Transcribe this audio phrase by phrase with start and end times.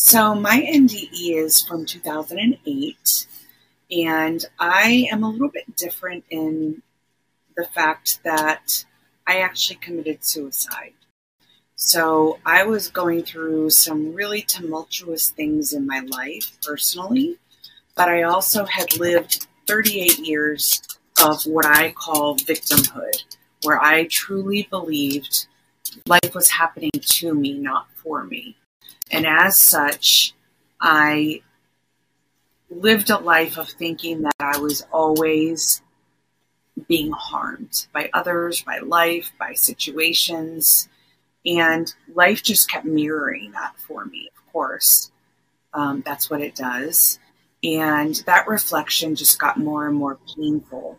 [0.00, 3.26] So my NDE is from 2008,
[3.90, 6.82] and I am a little bit different in
[7.56, 8.84] the fact that
[9.26, 10.94] I actually committed suicide.
[11.74, 17.36] So I was going through some really tumultuous things in my life personally,
[17.96, 20.80] but I also had lived 38 years
[21.22, 23.24] of what I call victimhood,
[23.64, 25.48] where I truly believed
[26.06, 28.57] life was happening to me, not for me.
[29.10, 30.34] And as such,
[30.80, 31.42] I
[32.70, 35.82] lived a life of thinking that I was always
[36.86, 40.88] being harmed by others, by life, by situations.
[41.46, 45.10] And life just kept mirroring that for me, of course.
[45.72, 47.18] Um, that's what it does.
[47.62, 50.98] And that reflection just got more and more painful.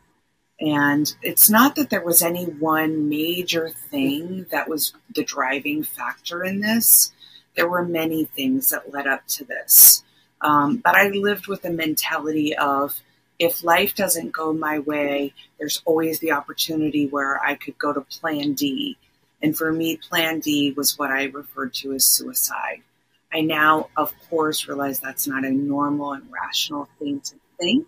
[0.60, 6.44] And it's not that there was any one major thing that was the driving factor
[6.44, 7.13] in this.
[7.60, 10.05] There were many things that led up to this.
[10.40, 12.98] Um, but I lived with a mentality of
[13.38, 17.99] if life doesn't go my way, there's always the opportunity where I could go to
[17.99, 18.98] plan D.
[19.41, 22.82] And for me, plan D was what I referred to as suicide.
[23.30, 27.87] I now, of course, realize that's not a normal and rational thing to think.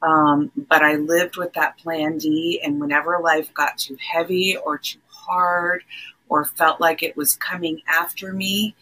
[0.00, 4.78] Um, but I lived with that plan D, and whenever life got too heavy or
[4.78, 5.82] too hard
[6.28, 8.74] or felt like it was coming after me,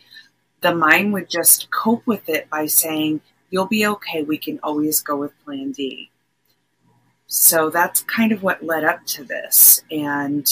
[0.61, 4.23] the mind would just cope with it by saying, You'll be okay.
[4.23, 6.11] We can always go with plan D.
[7.29, 10.47] So that's kind of what led up to this, and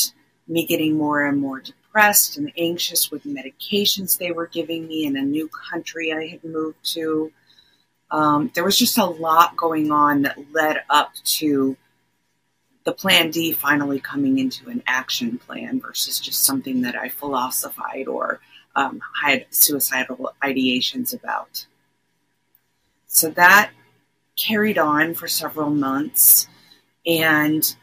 [0.47, 5.17] me getting more and more depressed and anxious with medications they were giving me in
[5.17, 7.33] a new country I had moved to.
[8.11, 11.77] Um, there was just a lot going on that led up to
[12.84, 18.08] the plan D finally coming into an action plan versus just something that I philosophized
[18.08, 18.41] or
[18.74, 21.66] um, had suicidal ideations about.
[23.07, 23.70] So that
[24.36, 26.48] carried on for several months.
[27.07, 27.74] And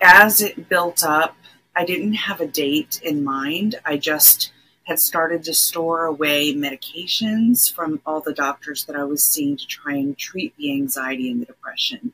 [0.00, 1.36] as it built up,
[1.76, 3.76] I didn't have a date in mind.
[3.84, 4.52] I just
[4.84, 9.66] had started to store away medications from all the doctors that I was seeing to
[9.66, 12.12] try and treat the anxiety and the depression.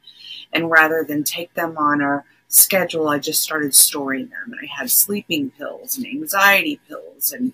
[0.53, 4.53] And rather than take them on a schedule, I just started storing them.
[4.53, 7.53] And I had sleeping pills and anxiety pills and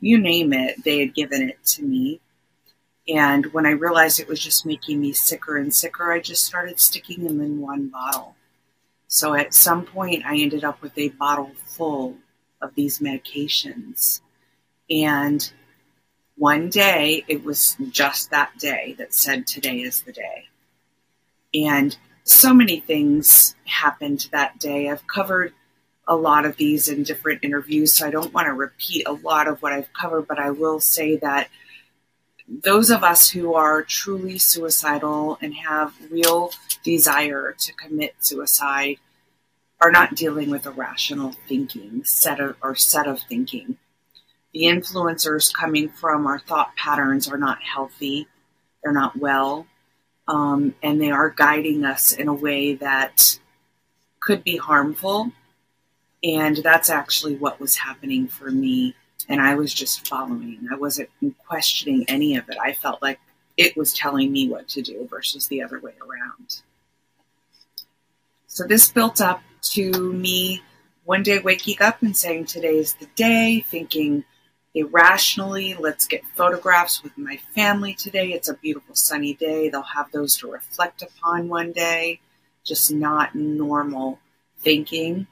[0.00, 2.20] you name it, they had given it to me.
[3.08, 6.80] And when I realized it was just making me sicker and sicker, I just started
[6.80, 8.34] sticking them in one bottle.
[9.06, 12.16] So at some point, I ended up with a bottle full
[12.60, 14.20] of these medications.
[14.90, 15.50] And
[16.36, 20.48] one day, it was just that day that said, Today is the day.
[21.54, 24.88] And so many things happened that day.
[24.88, 25.52] I've covered
[26.06, 29.48] a lot of these in different interviews, so I don't want to repeat a lot
[29.48, 31.48] of what I've covered, but I will say that
[32.48, 36.50] those of us who are truly suicidal and have real
[36.84, 38.96] desire to commit suicide
[39.80, 43.78] are not dealing with a rational thinking set of, or set of thinking.
[44.52, 48.26] The influencers coming from our thought patterns are not healthy.
[48.82, 49.66] They're not well.
[50.32, 53.38] Um, and they are guiding us in a way that
[54.18, 55.30] could be harmful.
[56.24, 58.94] And that's actually what was happening for me.
[59.28, 60.66] And I was just following.
[60.72, 61.10] I wasn't
[61.46, 62.56] questioning any of it.
[62.58, 63.20] I felt like
[63.58, 66.62] it was telling me what to do versus the other way around.
[68.46, 69.42] So this built up
[69.72, 70.62] to me
[71.04, 74.24] one day waking up and saying, Today's the day, thinking
[74.74, 78.32] irrationally, let's get photographs with my family today.
[78.32, 79.68] It's a beautiful sunny day.
[79.68, 82.20] They'll have those to reflect upon one day.
[82.64, 84.18] Just not normal
[84.58, 85.26] thinking.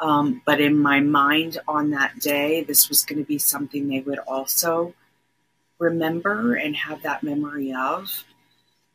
[0.00, 4.00] Um, but in my mind on that day, this was going to be something they
[4.00, 4.94] would also
[5.78, 8.24] remember and have that memory of.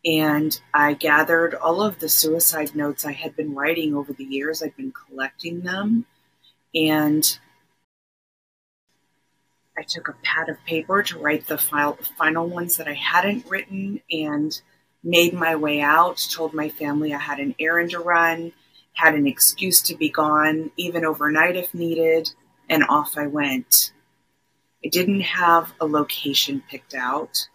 [0.04, 4.64] And I gathered all of the suicide notes I had been writing over the years.
[4.64, 6.06] I've been collecting them.
[6.74, 7.38] And
[9.82, 13.50] I took a pad of paper to write the file, final ones that I hadn't
[13.50, 14.62] written and
[15.04, 16.24] made my way out.
[16.32, 18.54] Told my family I had an errand to run,
[18.94, 22.30] had an excuse to be gone, even overnight if needed,
[22.70, 23.92] and off I went.
[24.86, 27.48] I didn't have a location picked out.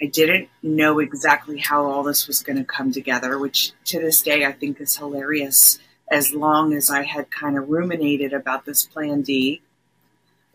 [0.00, 4.22] I didn't know exactly how all this was going to come together, which to this
[4.22, 5.80] day I think is hilarious
[6.12, 9.62] as long as I had kind of ruminated about this plan D.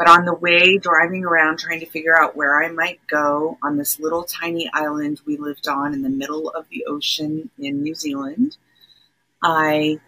[0.01, 3.77] But on the way, driving around trying to figure out where I might go on
[3.77, 7.93] this little tiny island we lived on in the middle of the ocean in New
[7.93, 8.57] Zealand,
[9.43, 9.99] I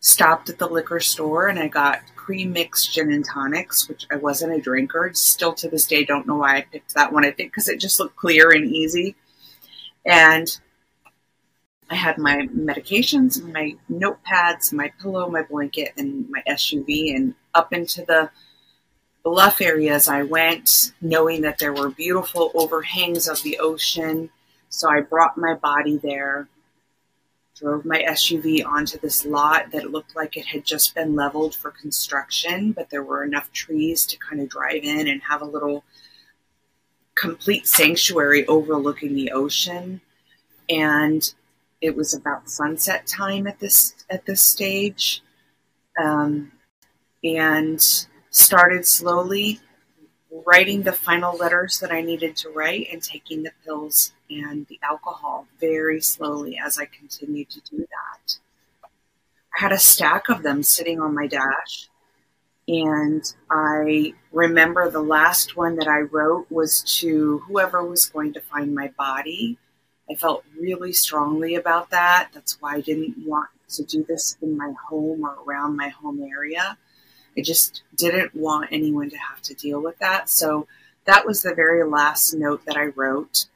[0.00, 4.54] stopped at the liquor store and I got pre-mixed gin and tonics, which I wasn't
[4.54, 5.12] a drinker.
[5.14, 7.24] Still to this day, don't know why I picked that one.
[7.24, 9.14] I think because it just looked clear and easy.
[10.04, 10.58] And
[11.88, 17.14] I had my medications, my notepads, my pillow, my blanket, and my SUV.
[17.14, 18.30] And up into the
[19.28, 24.30] bluff areas I went, knowing that there were beautiful overhangs of the ocean.
[24.68, 26.48] So I brought my body there
[27.58, 31.70] drove my SUV onto this lot that looked like it had just been leveled for
[31.70, 35.84] construction, but there were enough trees to kind of drive in and have a little
[37.14, 40.00] complete sanctuary overlooking the ocean.
[40.68, 41.32] And
[41.80, 45.22] it was about sunset time at this at this stage,
[46.00, 46.52] um,
[47.24, 49.60] and started slowly
[50.46, 54.78] writing the final letters that I needed to write and taking the pills and the
[54.82, 58.38] alcohol very slowly as I continued to do that.
[59.56, 61.88] I had a stack of them sitting on my dash.
[62.68, 68.40] And I remember the last one that I wrote was to whoever was going to
[68.42, 69.58] find my body.
[70.10, 72.28] I felt really strongly about that.
[72.34, 76.22] That's why I didn't want to do this in my home or around my home
[76.22, 76.76] area.
[77.38, 80.28] I just didn't want anyone to have to deal with that.
[80.28, 80.66] So
[81.04, 83.46] that was the very last note that I wrote.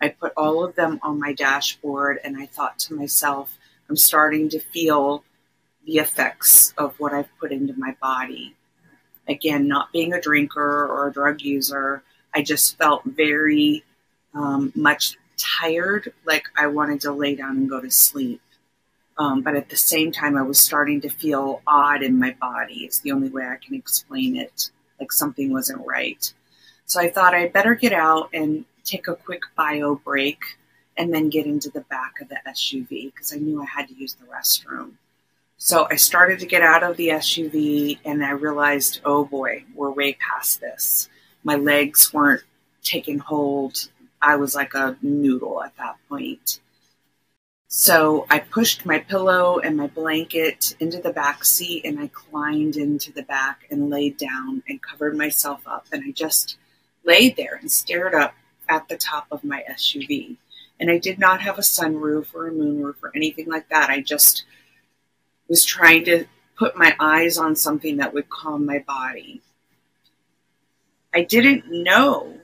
[0.00, 3.56] I put all of them on my dashboard and I thought to myself,
[3.88, 5.24] I'm starting to feel
[5.86, 8.54] the effects of what I've put into my body.
[9.26, 12.02] Again, not being a drinker or a drug user,
[12.34, 13.84] I just felt very
[14.34, 18.40] um, much tired, like I wanted to lay down and go to sleep.
[19.18, 22.84] Um, but at the same time, I was starting to feel odd in my body.
[22.84, 24.70] It's the only way I can explain it,
[25.00, 26.32] like something wasn't right.
[26.86, 30.38] So I thought I'd better get out and take a quick bio break
[30.96, 33.94] and then get into the back of the SUV because I knew I had to
[33.94, 34.92] use the restroom.
[35.58, 39.90] So I started to get out of the SUV and I realized, oh boy, we're
[39.90, 41.08] way past this.
[41.42, 42.42] My legs weren't
[42.82, 43.88] taking hold.
[44.22, 46.60] I was like a noodle at that point.
[47.70, 52.76] So I pushed my pillow and my blanket into the back seat and I climbed
[52.76, 55.86] into the back and laid down and covered myself up.
[55.92, 56.56] And I just
[57.04, 58.34] laid there and stared up
[58.70, 60.36] at the top of my SUV.
[60.80, 63.90] And I did not have a sunroof or a moonroof or anything like that.
[63.90, 64.44] I just
[65.46, 66.24] was trying to
[66.56, 69.42] put my eyes on something that would calm my body.
[71.12, 72.40] I didn't know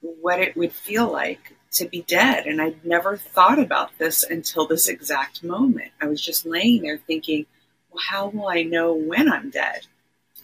[0.00, 2.46] what it would feel like to be dead.
[2.46, 5.92] And I'd never thought about this until this exact moment.
[6.00, 7.46] I was just laying there thinking,
[7.90, 9.86] well, how will I know when I'm dead?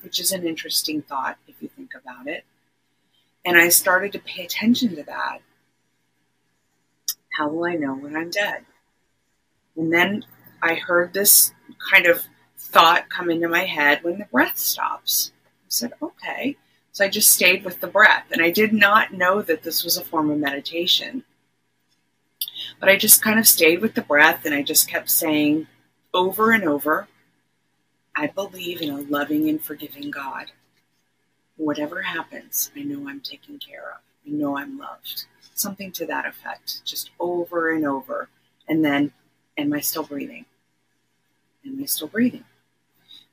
[0.02, 2.44] Which is an interesting thought if you think about it.
[3.44, 5.38] And I started to pay attention to that.
[7.36, 8.64] How will I know when I'm dead?
[9.76, 10.24] And then
[10.62, 11.52] I heard this
[11.90, 12.22] kind of
[12.58, 15.32] thought come into my head when the breath stops.
[15.46, 16.56] I said, okay.
[16.92, 18.26] So I just stayed with the breath.
[18.30, 21.24] And I did not know that this was a form of meditation.
[22.78, 25.66] But I just kind of stayed with the breath and I just kept saying
[26.12, 27.08] over and over,
[28.14, 30.52] I believe in a loving and forgiving God.
[31.56, 34.00] Whatever happens, I know I'm taken care of.
[34.26, 35.24] I know I'm loved.
[35.54, 38.28] Something to that effect, just over and over.
[38.68, 39.12] And then,
[39.56, 40.44] am I still breathing?
[41.64, 42.44] Am I still breathing?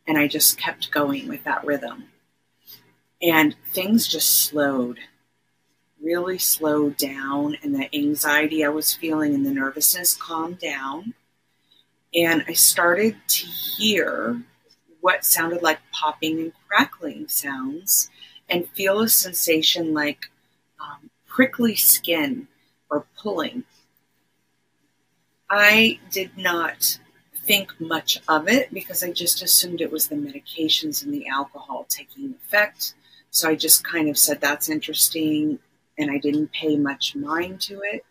[0.07, 2.05] And I just kept going with that rhythm.
[3.21, 4.99] And things just slowed,
[6.01, 11.13] really slowed down, and the anxiety I was feeling and the nervousness calmed down.
[12.13, 14.41] And I started to hear
[15.01, 18.09] what sounded like popping and crackling sounds
[18.49, 20.31] and feel a sensation like
[20.79, 22.47] um, prickly skin
[22.89, 23.63] or pulling.
[25.49, 26.99] I did not
[27.33, 31.85] think much of it because I just assumed it was the medications and the alcohol
[31.89, 32.93] taking effect.
[33.31, 35.59] So I just kind of said, that's interesting.
[35.97, 38.05] And I didn't pay much mind to it.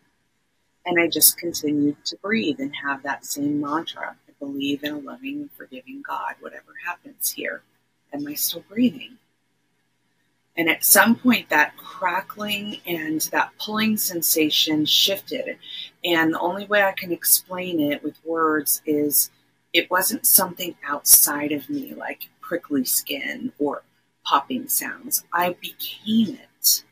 [0.85, 4.15] And I just continued to breathe and have that same mantra.
[4.27, 7.63] I believe in a loving and forgiving God, whatever happens here.
[8.13, 9.17] Am I still breathing?
[10.57, 15.57] And at some point, that crackling and that pulling sensation shifted.
[16.03, 19.31] And the only way I can explain it with words is
[19.73, 23.83] it wasn't something outside of me, like prickly skin or
[24.29, 25.23] popping sounds.
[25.33, 26.83] I became it.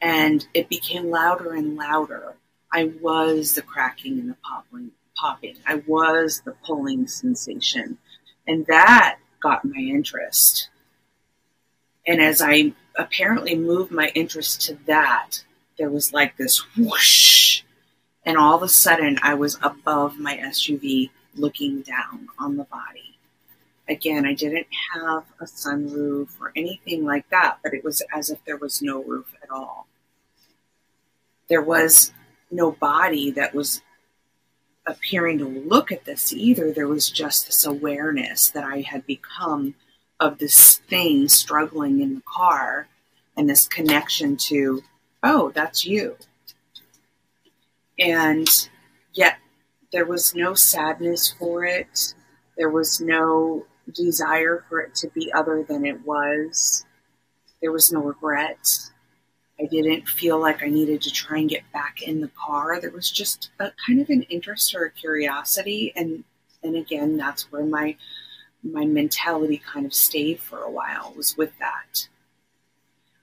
[0.00, 2.36] And it became louder and louder.
[2.72, 5.56] I was the cracking and the popping, popping.
[5.66, 7.98] I was the pulling sensation.
[8.46, 10.70] And that got my interest.
[12.06, 15.44] And as I apparently moved my interest to that,
[15.76, 17.62] there was like this whoosh.
[18.24, 23.18] And all of a sudden, I was above my SUV looking down on the body.
[23.90, 28.38] Again, I didn't have a sunroof or anything like that, but it was as if
[28.44, 29.88] there was no roof at all.
[31.48, 32.12] There was
[32.52, 33.82] no body that was
[34.86, 36.72] appearing to look at this either.
[36.72, 39.74] There was just this awareness that I had become
[40.20, 42.86] of this thing struggling in the car
[43.36, 44.82] and this connection to,
[45.24, 46.16] oh, that's you.
[47.98, 48.48] And
[49.14, 49.38] yet
[49.90, 52.14] there was no sadness for it.
[52.56, 56.84] There was no desire for it to be other than it was.
[57.60, 58.90] There was no regret.
[59.60, 62.80] I didn't feel like I needed to try and get back in the car.
[62.80, 66.24] There was just a kind of an interest or a curiosity, and
[66.62, 67.96] and again, that's where my
[68.62, 71.12] my mentality kind of stayed for a while.
[71.14, 72.08] Was with that.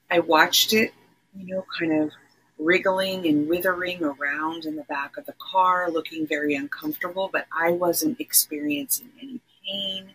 [0.09, 0.93] I watched it,
[1.35, 2.11] you know, kind of
[2.59, 7.71] wriggling and withering around in the back of the car, looking very uncomfortable, but I
[7.71, 10.11] wasn't experiencing any pain.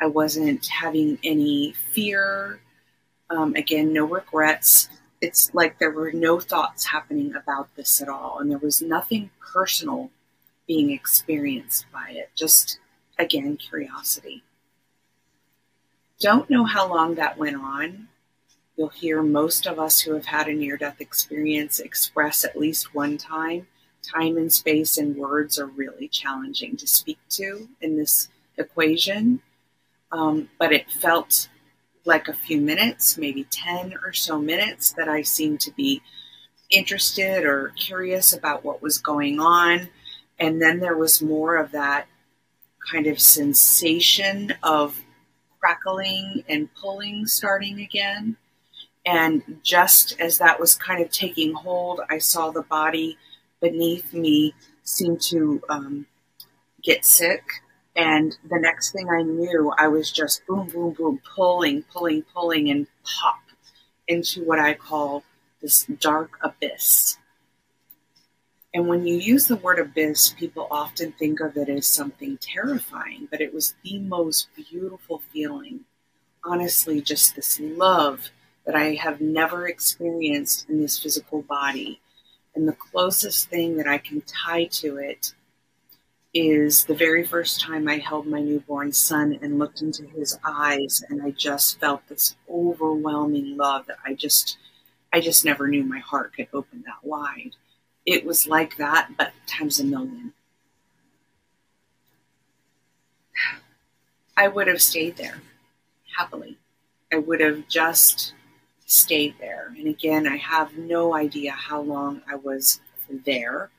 [0.00, 2.60] I wasn't having any fear.
[3.30, 4.88] Um, again, no regrets
[5.20, 9.30] it's like there were no thoughts happening about this at all, and there was nothing
[9.40, 10.10] personal
[10.66, 12.30] being experienced by it.
[12.34, 12.78] Just,
[13.18, 14.42] again, curiosity.
[16.20, 18.08] Don't know how long that went on.
[18.76, 22.94] You'll hear most of us who have had a near death experience express at least
[22.94, 23.66] one time.
[24.02, 29.40] Time and space and words are really challenging to speak to in this equation.
[30.12, 31.48] Um, but it felt
[32.04, 36.02] like a few minutes, maybe 10 or so minutes, that I seemed to be
[36.70, 39.88] interested or curious about what was going on.
[40.38, 42.06] And then there was more of that
[42.90, 45.02] kind of sensation of
[45.60, 48.36] crackling and pulling starting again.
[49.04, 53.18] And just as that was kind of taking hold, I saw the body
[53.60, 56.06] beneath me seem to um,
[56.82, 57.42] get sick
[57.96, 62.70] and the next thing I knew, I was just boom, boom, boom, pulling, pulling, pulling,
[62.70, 63.40] and pop
[64.06, 65.24] into what I call
[65.62, 67.16] this dark abyss.
[68.74, 73.28] And when you use the word abyss, people often think of it as something terrifying,
[73.30, 75.80] but it was the most beautiful feeling.
[76.44, 78.28] Honestly, just this love
[78.66, 82.00] that I have never experienced in this physical body.
[82.54, 85.32] And the closest thing that I can tie to it
[86.36, 91.02] is the very first time I held my newborn son and looked into his eyes
[91.08, 94.58] and I just felt this overwhelming love that I just
[95.14, 97.52] I just never knew my heart could open that wide.
[98.04, 100.34] It was like that but times a million.
[104.36, 105.40] I would have stayed there
[106.18, 106.58] happily.
[107.10, 108.34] I would have just
[108.84, 109.72] stayed there.
[109.78, 112.80] And again, I have no idea how long I was
[113.24, 113.70] there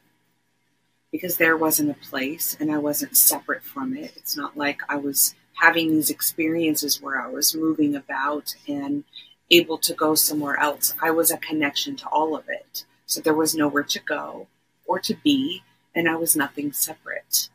[1.11, 4.13] because there wasn't a place and I wasn't separate from it.
[4.15, 9.03] It's not like I was having these experiences where I was moving about and
[9.49, 10.93] able to go somewhere else.
[11.01, 12.85] I was a connection to all of it.
[13.05, 14.47] So there was nowhere to go
[14.85, 15.63] or to be,
[15.95, 17.49] and I was nothing separate.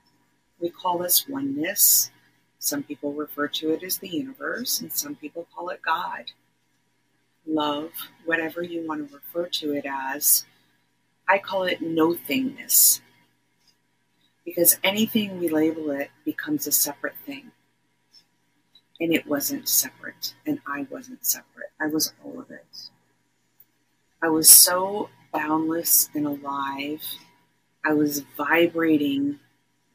[0.59, 2.11] We call this oneness.
[2.59, 6.31] Some people refer to it as the universe, and some people call it God.
[7.47, 7.91] Love,
[8.25, 10.47] whatever you want to refer to it as.
[11.29, 13.02] I call it no thingness
[14.45, 17.53] because anything we label it becomes a separate thing.
[19.01, 21.71] And it wasn't separate, and I wasn't separate.
[21.81, 22.91] I was all of it.
[24.23, 27.03] I was so boundless and alive.
[27.85, 29.41] I was vibrating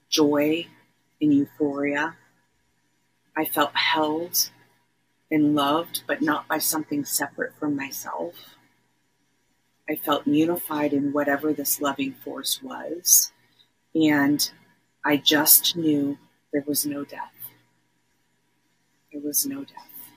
[0.09, 0.67] joy
[1.21, 2.15] and euphoria.
[3.35, 4.49] I felt held
[5.31, 8.57] and loved, but not by something separate from myself.
[9.89, 13.31] I felt unified in whatever this loving force was.
[14.05, 14.51] And
[15.03, 16.19] I just knew
[16.53, 17.33] there was no death.
[19.11, 20.11] There was no death.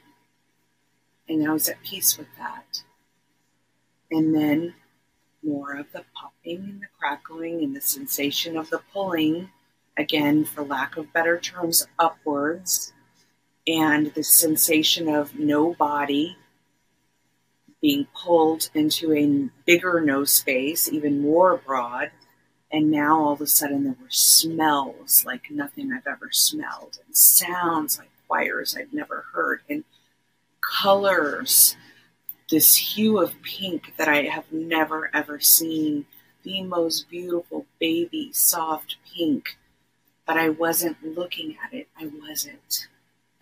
[1.29, 2.83] And I was at peace with that.
[4.11, 4.75] And then
[5.43, 9.51] more of the popping and the crackling and the sensation of the pulling,
[9.97, 12.93] again, for lack of better terms, upwards,
[13.67, 16.37] and the sensation of no body
[17.81, 22.11] being pulled into a bigger no space, even more broad,
[22.73, 27.17] and now all of a sudden there were smells like nothing I've ever smelled, and
[27.17, 29.85] sounds like choirs I'd never heard, and
[30.61, 31.77] colors,
[32.51, 36.07] this hue of pink that I have never ever seen,
[36.43, 39.57] the most beautiful baby soft pink.
[40.27, 41.89] But I wasn't looking at it.
[41.99, 42.87] I wasn't.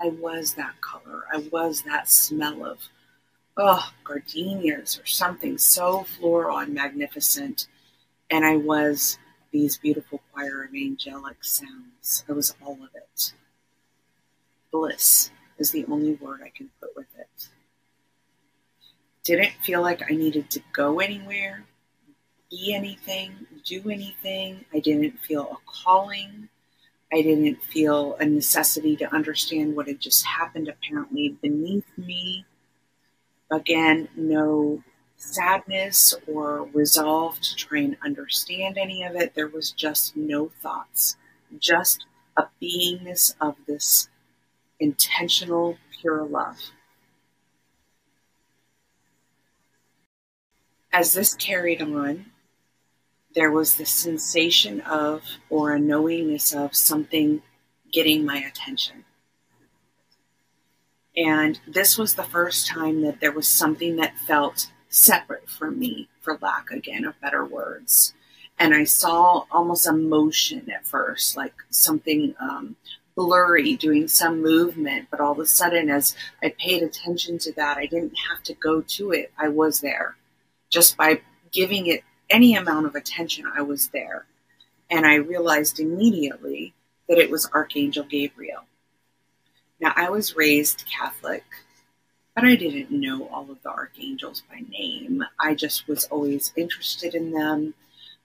[0.00, 1.24] I was that color.
[1.32, 2.88] I was that smell of,
[3.56, 7.66] oh, gardenias or something so floral and magnificent
[8.30, 9.18] and I was
[9.50, 12.24] these beautiful choir of angelic sounds.
[12.28, 13.32] I was all of it.
[14.70, 17.48] bliss is the only word I can put with it.
[19.24, 21.64] Didn't feel like I needed to go anywhere,
[22.50, 24.64] be anything, do anything.
[24.72, 26.48] I didn't feel a calling.
[27.12, 32.44] I didn't feel a necessity to understand what had just happened apparently beneath me.
[33.50, 34.82] Again, no
[35.18, 39.34] sadness or resolve to try and understand any of it.
[39.34, 41.16] There was just no thoughts,
[41.58, 42.06] just
[42.36, 44.08] a beingness of this
[44.80, 46.56] intentional, pure love.
[50.92, 52.26] As this carried on,
[53.34, 57.42] there was the sensation of, or a knowingness of, something
[57.92, 59.04] getting my attention.
[61.16, 66.08] And this was the first time that there was something that felt separate from me,
[66.20, 68.14] for lack again of better words.
[68.58, 72.76] And I saw almost a motion at first, like something um,
[73.14, 75.08] blurry doing some movement.
[75.10, 78.54] But all of a sudden, as I paid attention to that, I didn't have to
[78.54, 79.32] go to it.
[79.38, 80.16] I was there.
[80.70, 81.20] Just by
[81.52, 84.26] giving it any amount of attention, I was there.
[84.90, 86.74] And I realized immediately
[87.08, 88.64] that it was Archangel Gabriel.
[89.80, 91.44] Now, I was raised Catholic
[92.38, 95.24] but I didn't know all of the archangels by name.
[95.40, 97.74] I just was always interested in them.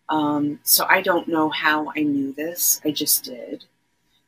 [0.08, 2.80] Um, so I don't know how I knew this.
[2.86, 3.66] I just did.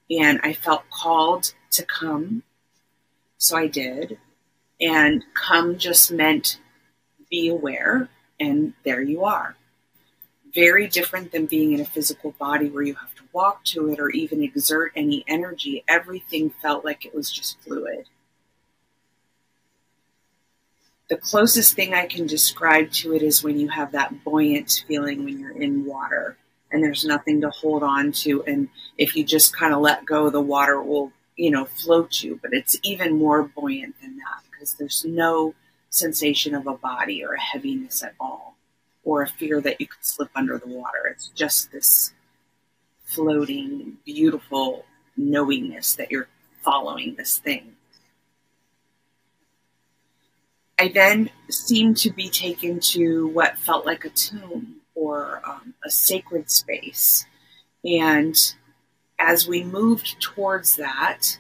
[0.09, 2.41] And I felt called to come.
[3.37, 4.17] So I did.
[4.81, 6.59] And come just meant
[7.29, 8.09] be aware.
[8.39, 9.55] And there you are.
[10.51, 13.99] Very different than being in a physical body where you have to walk to it
[13.99, 15.83] or even exert any energy.
[15.87, 18.07] Everything felt like it was just fluid
[21.07, 25.23] the closest thing I can describe to it is when you have that buoyant feeling
[25.23, 26.37] when you're in water
[26.71, 28.43] and there's nothing to hold on to.
[28.45, 32.39] And if you just kind of let go, the water will, you know, float you.
[32.41, 35.53] But it's even more buoyant than that because there's no
[35.89, 38.57] sensation of a body or a heaviness at all
[39.03, 41.05] or a fear that you could slip under the water.
[41.11, 42.13] It's just this
[43.03, 46.27] floating, beautiful knowingness that you're
[46.63, 47.74] following this thing.
[50.77, 55.89] I then seemed to be taken to what felt like a tomb or um, a
[55.89, 57.25] sacred space.
[57.83, 58.35] And
[59.17, 61.39] as we moved towards that,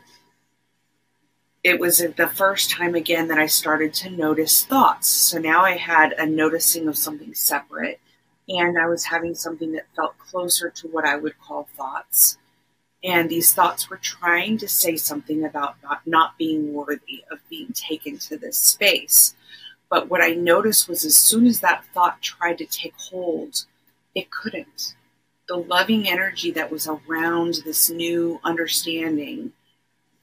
[1.63, 5.09] it was the first time again that I started to notice thoughts.
[5.09, 7.99] So now I had a noticing of something separate,
[8.47, 12.37] and I was having something that felt closer to what I would call thoughts.
[13.05, 17.71] And these thoughts were trying to say something about not, not being worthy of being
[17.71, 19.35] taken to this space.
[19.91, 23.65] But what I noticed was as soon as that thought tried to take hold,
[24.15, 24.95] it couldn't.
[25.47, 29.53] The loving energy that was around this new understanding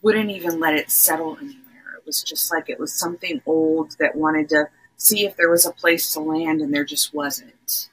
[0.02, 1.94] wouldn't even let it settle anywhere.
[1.96, 4.64] It was just like it was something old that wanted to
[4.96, 7.90] see if there was a place to land, and there just wasn't.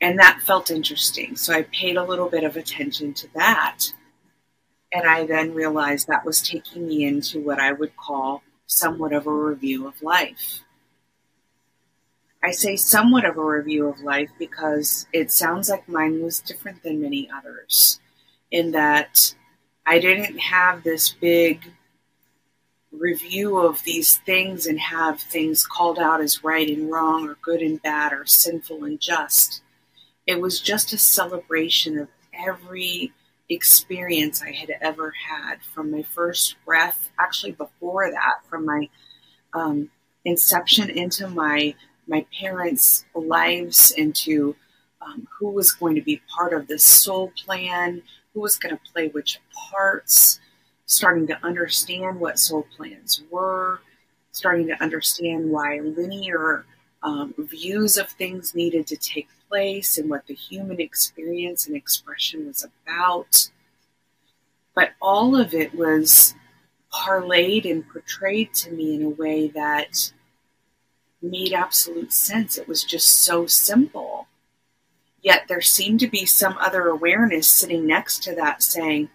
[0.00, 1.36] And that felt interesting.
[1.36, 3.84] So I paid a little bit of attention to that.
[4.92, 9.26] And I then realized that was taking me into what I would call somewhat of
[9.26, 10.60] a review of life.
[12.42, 16.82] I say somewhat of a review of life because it sounds like mine was different
[16.84, 17.98] than many others,
[18.52, 19.34] in that
[19.84, 21.72] I didn't have this big
[22.92, 27.60] review of these things and have things called out as right and wrong or good
[27.60, 29.62] and bad or sinful and just.
[30.28, 33.14] It was just a celebration of every
[33.48, 38.90] experience I had ever had from my first breath, actually before that, from my
[39.54, 39.90] um,
[40.26, 41.74] inception into my
[42.06, 44.54] my parents' lives, into
[45.00, 48.02] um, who was going to be part of this soul plan,
[48.34, 50.40] who was going to play which parts,
[50.84, 53.80] starting to understand what soul plans were,
[54.32, 56.66] starting to understand why linear
[57.02, 62.46] um, views of things needed to take place and what the human experience and expression
[62.46, 63.50] was about.
[64.74, 66.34] But all of it was
[66.92, 70.12] parlayed and portrayed to me in a way that
[71.20, 72.56] made absolute sense.
[72.56, 74.28] It was just so simple.
[75.20, 79.10] Yet there seemed to be some other awareness sitting next to that saying,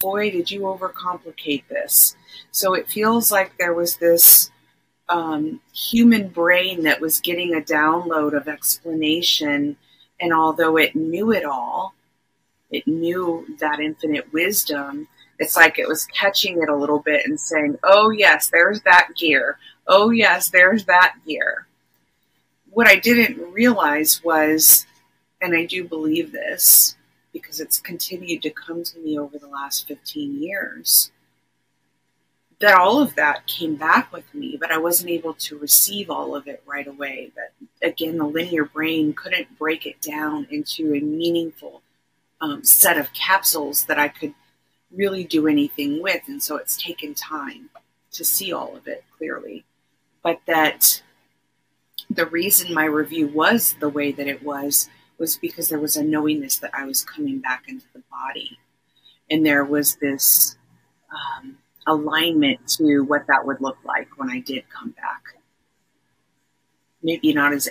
[0.00, 2.16] Boy, did you overcomplicate this.
[2.52, 4.50] So it feels like there was this
[5.08, 9.76] um, human brain that was getting a download of explanation.
[10.20, 11.94] And although it knew it all,
[12.70, 17.40] it knew that infinite wisdom, it's like it was catching it a little bit and
[17.40, 19.58] saying, oh, yes, there's that gear.
[19.86, 21.66] Oh, yes, there's that gear.
[22.70, 24.86] What I didn't realize was,
[25.40, 26.96] and I do believe this,
[27.32, 31.10] because it's continued to come to me over the last 15 years
[32.60, 36.34] that all of that came back with me, but I wasn't able to receive all
[36.34, 37.30] of it right away.
[37.34, 37.52] But
[37.86, 41.82] again, the linear brain couldn't break it down into a meaningful
[42.40, 44.34] um, set of capsules that I could
[44.90, 46.22] really do anything with.
[46.26, 47.70] And so it's taken time
[48.12, 49.64] to see all of it clearly.
[50.22, 51.02] But that
[52.10, 56.02] the reason my review was the way that it was was because there was a
[56.02, 58.58] knowingness that I was coming back into the body.
[59.30, 60.56] And there was this
[61.12, 61.57] um,
[61.88, 65.22] alignment to what that would look like when I did come back.
[67.02, 67.68] Maybe not as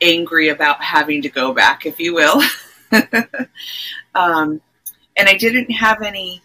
[0.00, 2.42] angry about having to go back, if you will.
[4.14, 4.60] um,
[5.16, 6.42] and I didn't have any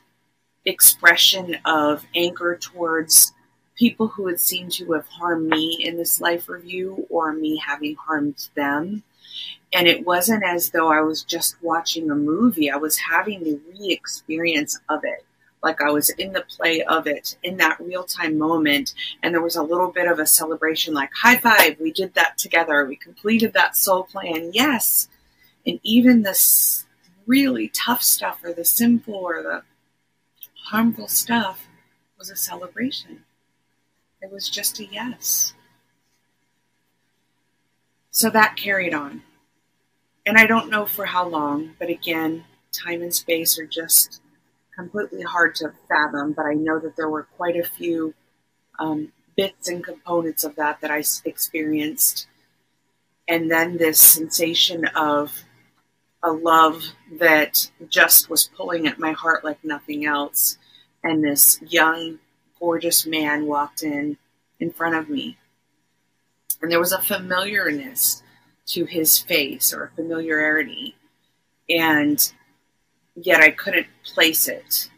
[0.66, 3.34] expression of anger towards
[3.76, 7.96] people who had seemed to have harmed me in this life review or me having
[7.96, 9.04] harmed them.
[9.74, 12.70] And it wasn't as though I was just watching a movie.
[12.70, 15.26] I was having the re experience of it.
[15.64, 18.94] Like I was in the play of it in that real time moment.
[19.22, 22.38] And there was a little bit of a celebration like, high five, we did that
[22.38, 22.86] together.
[22.86, 24.52] We completed that soul plan.
[24.54, 25.08] Yes.
[25.66, 26.86] And even this
[27.28, 29.64] really tough stuff or the simple or the
[30.66, 31.68] harmful stuff
[32.18, 33.24] was a celebration.
[34.22, 35.54] It was just a yes.
[38.12, 39.24] So that carried on.
[40.26, 44.21] And I don't know for how long, but again, time and space are just
[44.82, 46.34] completely hard to fathom.
[46.34, 48.14] But I know that there were quite a few
[48.80, 52.28] um, bits and components of that that I experienced.
[53.28, 55.44] And then this sensation of
[56.24, 56.84] a love
[57.20, 60.58] that just was pulling at my heart like nothing else.
[61.04, 62.20] And this young,
[62.60, 64.18] gorgeous man walked in
[64.60, 65.38] in front of me.
[66.62, 68.22] And there was a familiarness
[68.68, 70.96] to his face or a familiarity.
[71.70, 72.32] And
[73.16, 74.90] yet I couldn't place it.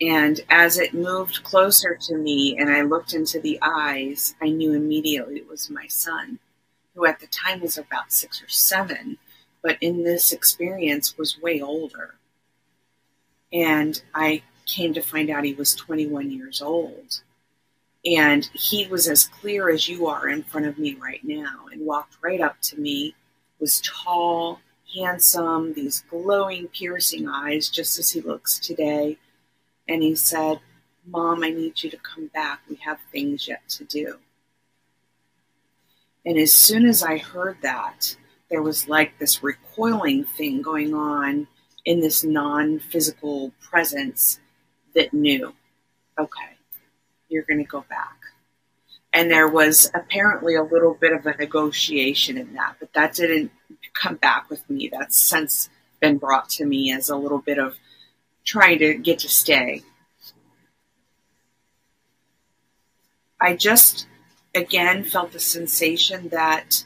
[0.00, 4.72] And as it moved closer to me and I looked into the eyes, I knew
[4.72, 6.38] immediately it was my son,
[6.94, 9.18] who at the time was about six or seven
[9.62, 12.14] but in this experience was way older.
[13.52, 17.20] And I came to find out he was 21 years old.
[18.04, 21.84] And he was as clear as you are in front of me right now and
[21.84, 23.14] walked right up to me,
[23.58, 24.60] was tall,
[24.94, 29.18] handsome, these glowing, piercing eyes, just as he looks today.
[29.88, 30.60] And he said,
[31.06, 32.60] Mom, I need you to come back.
[32.68, 34.18] We have things yet to do.
[36.24, 38.16] And as soon as I heard that,
[38.50, 41.46] there was like this recoiling thing going on
[41.84, 44.38] in this non physical presence
[44.94, 45.54] that knew,
[46.18, 46.56] okay,
[47.28, 48.19] you're going to go back.
[49.12, 53.50] And there was apparently a little bit of a negotiation in that, but that didn't
[53.92, 54.88] come back with me.
[54.92, 55.68] That's since
[56.00, 57.76] been brought to me as a little bit of
[58.44, 59.82] trying to get to stay.
[63.40, 64.06] I just,
[64.54, 66.84] again, felt the sensation that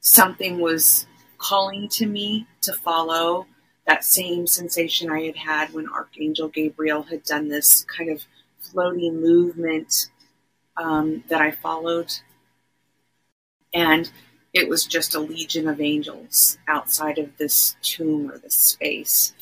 [0.00, 1.06] something was
[1.38, 3.46] calling to me to follow
[3.86, 8.24] that same sensation I had had when Archangel Gabriel had done this kind of
[8.58, 10.08] floating movement
[10.76, 12.12] um, that I followed.
[13.72, 14.10] And
[14.52, 19.32] it was just a legion of angels outside of this tomb or this space.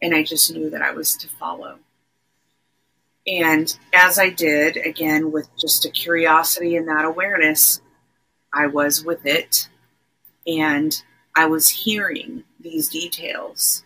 [0.00, 1.78] And I just knew that I was to follow.
[3.26, 7.80] And as I did, again, with just a curiosity and that awareness,
[8.52, 9.68] I was with it
[10.46, 11.02] and
[11.34, 13.84] I was hearing these details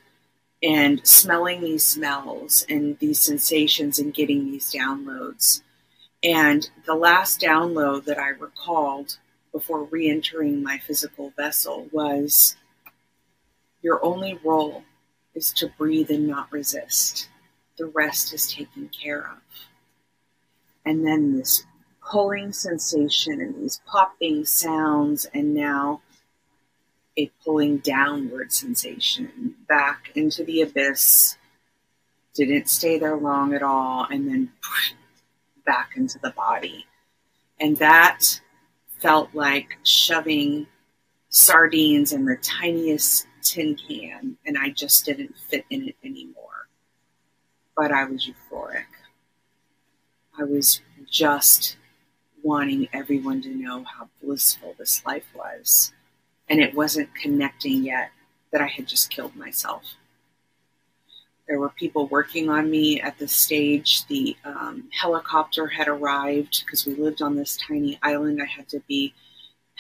[0.63, 5.63] and smelling these smells and these sensations and getting these downloads.
[6.27, 9.19] And the last download that I recalled
[9.53, 12.57] before re entering my physical vessel was
[13.81, 14.83] your only role
[15.37, 17.29] is to breathe and not resist.
[17.79, 19.39] The rest is taken care of.
[20.85, 21.65] And then this
[22.03, 26.03] pulling sensation and these popping sounds, and now
[27.17, 31.37] a pulling downward sensation back into the abyss.
[32.35, 34.51] Didn't stay there long at all, and then
[35.67, 36.87] back into the body.
[37.61, 38.41] And that
[38.99, 40.67] felt like shoving
[41.29, 46.69] sardines in the tiniest tin can, and I just didn't fit in it anymore.
[47.77, 48.87] But I was euphoric.
[50.39, 51.77] I was just
[52.43, 55.93] wanting everyone to know how blissful this life was
[56.49, 58.11] and it wasn't connecting yet
[58.53, 59.83] that I had just killed myself.
[61.49, 64.05] There were people working on me at the stage.
[64.07, 68.41] The um, helicopter had arrived because we lived on this tiny island.
[68.43, 69.15] I had to be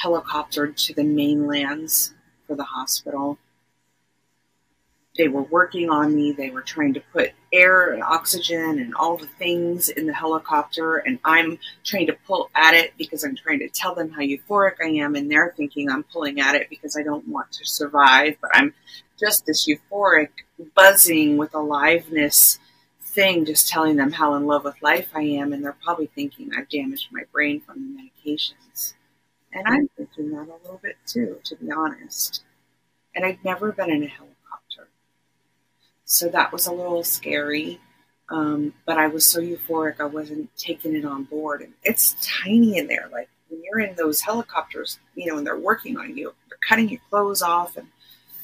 [0.03, 2.15] helicoptered to the mainlands
[2.47, 3.39] for the hospital.
[5.17, 6.33] they were working on me.
[6.33, 10.97] They were trying to put air and oxygen and all the things in the helicopter.
[10.97, 14.77] And I'm trying to pull at it because I'm trying to tell them how euphoric
[14.83, 15.15] I am.
[15.15, 18.37] And they're thinking I'm pulling at it because I don't want to survive.
[18.41, 18.75] But I'm
[19.19, 20.29] just this euphoric,
[20.75, 22.59] buzzing with aliveness
[23.01, 25.53] thing, just telling them how in love with life I am.
[25.53, 28.95] And they're probably thinking I've damaged my brain from the medications.
[29.53, 32.43] And I'm thinking that a little bit too, to be honest.
[33.15, 34.36] And I've never been in a helicopter
[36.07, 37.81] so that was a little scary.
[38.31, 41.63] Um, but I was so euphoric, I wasn't taking it on board.
[41.63, 43.09] And it's tiny in there.
[43.13, 46.89] Like when you're in those helicopters, you know, and they're working on you, they're cutting
[46.89, 47.89] your clothes off and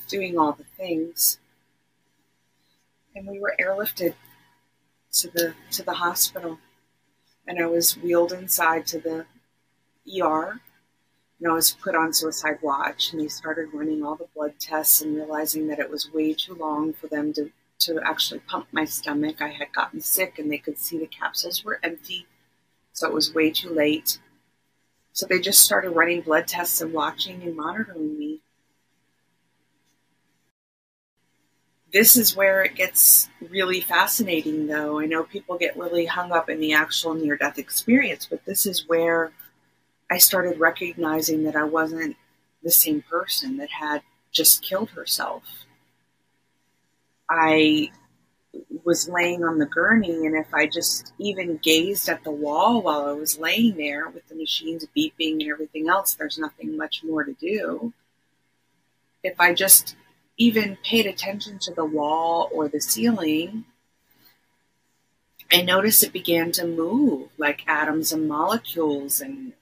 [0.08, 1.38] doing all the things.
[3.14, 4.14] And we were airlifted
[5.12, 6.58] to the to the hospital,
[7.46, 9.26] and I was wheeled inside to the
[10.22, 10.60] ER.
[11.42, 15.02] And I was put on suicide watch, and they started running all the blood tests
[15.02, 17.50] and realizing that it was way too long for them to
[17.80, 19.42] to actually pump my stomach.
[19.42, 22.28] I had gotten sick and they could see the capsules were empty.
[22.92, 24.20] So it was way too late.
[25.12, 28.40] So they just started running blood tests and watching and monitoring me.
[31.92, 34.98] This is where it gets really fascinating, though.
[34.98, 38.64] I know people get really hung up in the actual near death experience, but this
[38.66, 39.32] is where
[40.12, 42.16] I started recognizing that I wasn't
[42.62, 45.64] the same person that had just killed herself.
[47.30, 47.92] I
[48.84, 53.06] was laying on the gurney, and if I just even gazed at the wall while
[53.08, 57.24] I was laying there with the machines beeping and everything else, there's nothing much more
[57.24, 57.94] to do.
[59.22, 59.96] If I just
[60.36, 63.64] even paid attention to the wall or the ceiling,
[65.50, 69.54] I noticed it began to move like atoms and molecules and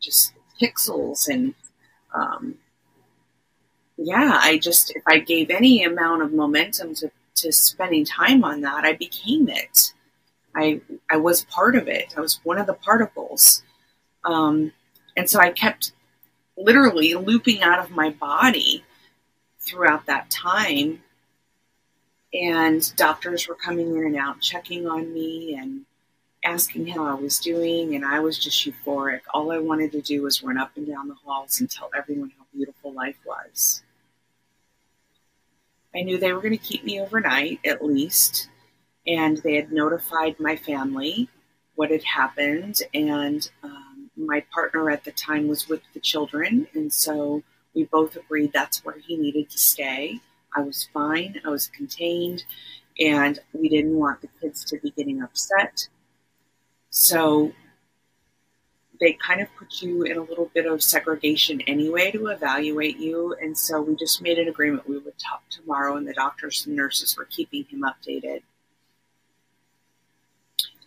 [0.00, 1.54] just pixels and
[2.14, 2.58] um,
[3.98, 8.62] yeah, I just if I gave any amount of momentum to to spending time on
[8.62, 9.92] that, I became it.
[10.54, 10.80] I
[11.10, 12.14] I was part of it.
[12.16, 13.62] I was one of the particles,
[14.24, 14.72] um,
[15.16, 15.92] and so I kept
[16.56, 18.84] literally looping out of my body
[19.60, 21.02] throughout that time.
[22.32, 25.86] And doctors were coming in and out, checking on me and
[26.44, 27.94] asking how I was doing.
[27.94, 29.20] And I was just euphoric.
[29.34, 32.32] All I wanted to do was run up and down the halls and tell everyone
[32.38, 33.82] how beautiful life was.
[35.94, 38.48] I knew they were going to keep me overnight at least,
[39.06, 41.28] and they had notified my family
[41.74, 42.80] what had happened.
[42.92, 47.42] And um, my partner at the time was with the children, and so
[47.74, 50.20] we both agreed that's where he needed to stay.
[50.54, 52.44] I was fine, I was contained,
[52.98, 55.88] and we didn't want the kids to be getting upset.
[56.90, 57.52] So
[59.00, 63.36] they kind of put you in a little bit of segregation anyway to evaluate you.
[63.40, 66.74] And so we just made an agreement we would talk tomorrow, and the doctors and
[66.74, 68.42] nurses were keeping him updated.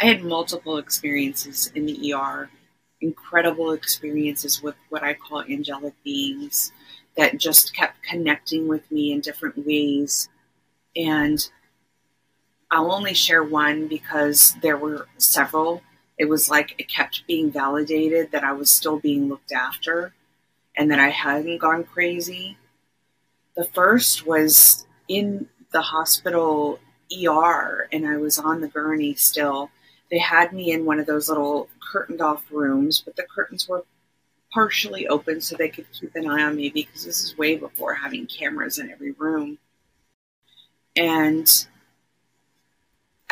[0.01, 2.49] I had multiple experiences in the ER,
[3.01, 6.71] incredible experiences with what I call angelic beings
[7.17, 10.27] that just kept connecting with me in different ways.
[10.95, 11.47] And
[12.71, 15.81] I'll only share one because there were several
[16.21, 20.13] it was like it kept being validated that I was still being looked after
[20.77, 22.59] and that I hadn't gone crazy.
[23.55, 26.79] The first was in the hospital
[27.11, 29.71] ER and I was on the gurney still.
[30.11, 33.83] They had me in one of those little curtained off rooms, but the curtains were
[34.53, 37.95] partially open so they could keep an eye on me because this is way before
[37.95, 39.57] having cameras in every room.
[40.95, 41.49] And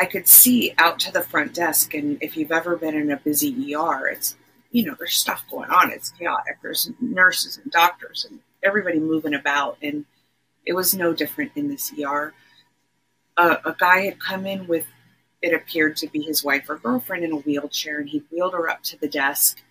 [0.00, 1.92] I could see out to the front desk.
[1.92, 4.34] And if you've ever been in a busy ER, it's,
[4.70, 5.92] you know, there's stuff going on.
[5.92, 6.56] It's chaotic.
[6.62, 9.76] There's nurses and doctors and everybody moving about.
[9.82, 10.06] And
[10.64, 12.32] it was no different in this ER.
[13.36, 14.86] Uh, a guy had come in with,
[15.42, 18.70] it appeared to be his wife or girlfriend in a wheelchair, and he wheeled her
[18.70, 19.62] up to the desk.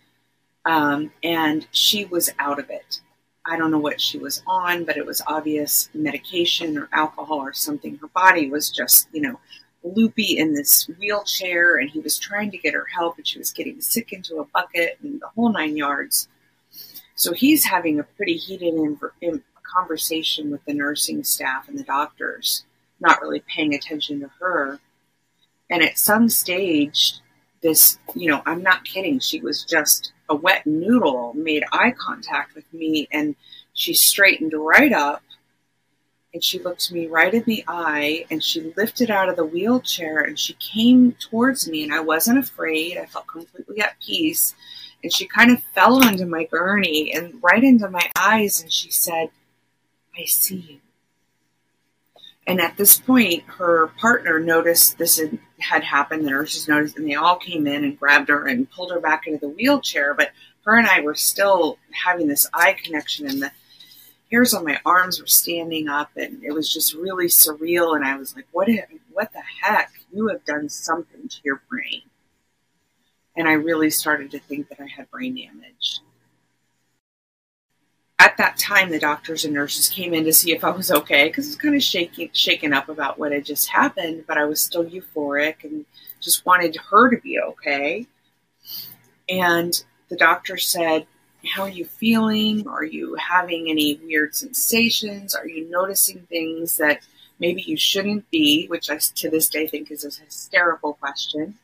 [0.64, 3.02] Um, and she was out of it.
[3.46, 7.54] I don't know what she was on, but it was obvious medication or alcohol or
[7.54, 7.98] something.
[7.98, 9.40] Her body was just, you know,
[9.84, 13.52] loopy in this wheelchair and he was trying to get her help and she was
[13.52, 16.28] getting sick into a bucket and the whole nine yards.
[17.16, 18.76] So he's having a pretty heated
[19.64, 22.66] conversation with the nursing staff and the doctors,
[23.00, 24.80] not really paying attention to her.
[25.70, 27.20] And at some stage,
[27.62, 32.56] this, you know, I'm not kidding, she was just a wet noodle, made eye contact
[32.56, 33.36] with me, and
[33.74, 35.22] she straightened right up
[36.34, 40.22] and she looked me right in the eye and she lifted out of the wheelchair
[40.22, 42.98] and she came towards me and I wasn't afraid.
[42.98, 44.54] I felt completely at peace.
[45.04, 48.92] And she kind of fell onto my gurney and right into my eyes and she
[48.92, 49.32] said,
[50.18, 50.80] I see you.
[52.46, 55.22] And at this point, her partner noticed this
[55.60, 56.26] had, happened.
[56.26, 59.28] The nurses noticed, and they all came in and grabbed her and pulled her back
[59.28, 60.16] into the wheelchair.
[60.16, 60.32] But
[60.66, 63.52] her and I were still having this eye connection, and the
[64.32, 67.96] hairs on my arms were standing up, and it was just really surreal.
[67.96, 68.70] And I was like, "What?
[69.12, 69.92] What the heck?
[70.12, 72.04] You have done something to your brain."
[73.36, 76.00] And I really started to think that I had brain damage.
[78.18, 81.30] At that time, the doctors and nurses came in to see if I was okay
[81.30, 84.44] because I was kind of shaking, shaken up about what had just happened, but I
[84.44, 85.86] was still euphoric and
[86.20, 88.08] just wanted her to be okay.
[89.30, 91.08] And the doctor said,
[91.46, 92.68] How are you feeling?
[92.68, 95.34] Are you having any weird sensations?
[95.36, 97.02] Are you noticing things that
[97.40, 98.68] maybe you shouldn't be?
[98.68, 101.56] Which I to this day think is a hysterical question.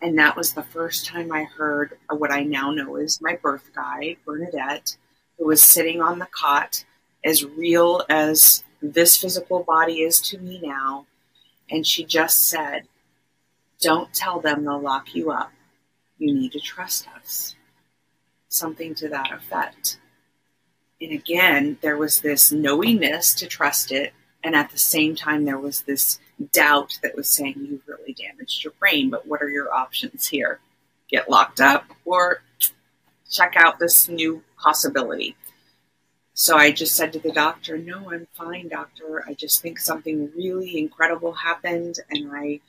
[0.00, 3.70] And that was the first time I heard what I now know is my birth
[3.72, 4.96] guide, Bernadette,
[5.38, 6.84] who was sitting on the cot,
[7.24, 11.06] as real as this physical body is to me now.
[11.70, 12.88] And she just said,
[13.80, 15.52] Don't tell them they'll lock you up.
[16.18, 17.54] You need to trust us.
[18.52, 19.98] Something to that effect.
[21.00, 24.12] And again, there was this knowingness to trust it.
[24.44, 26.18] And at the same time, there was this
[26.52, 30.60] doubt that was saying you've really damaged your brain, but what are your options here?
[31.08, 32.42] Get locked up or
[33.30, 35.34] check out this new possibility.
[36.34, 39.24] So I just said to the doctor, No, I'm fine, doctor.
[39.26, 42.60] I just think something really incredible happened and I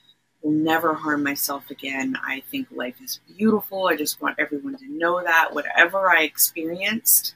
[0.44, 2.18] will never harm myself again.
[2.24, 3.88] I think life is beautiful.
[3.88, 5.54] I just want everyone to know that.
[5.54, 7.36] Whatever I experienced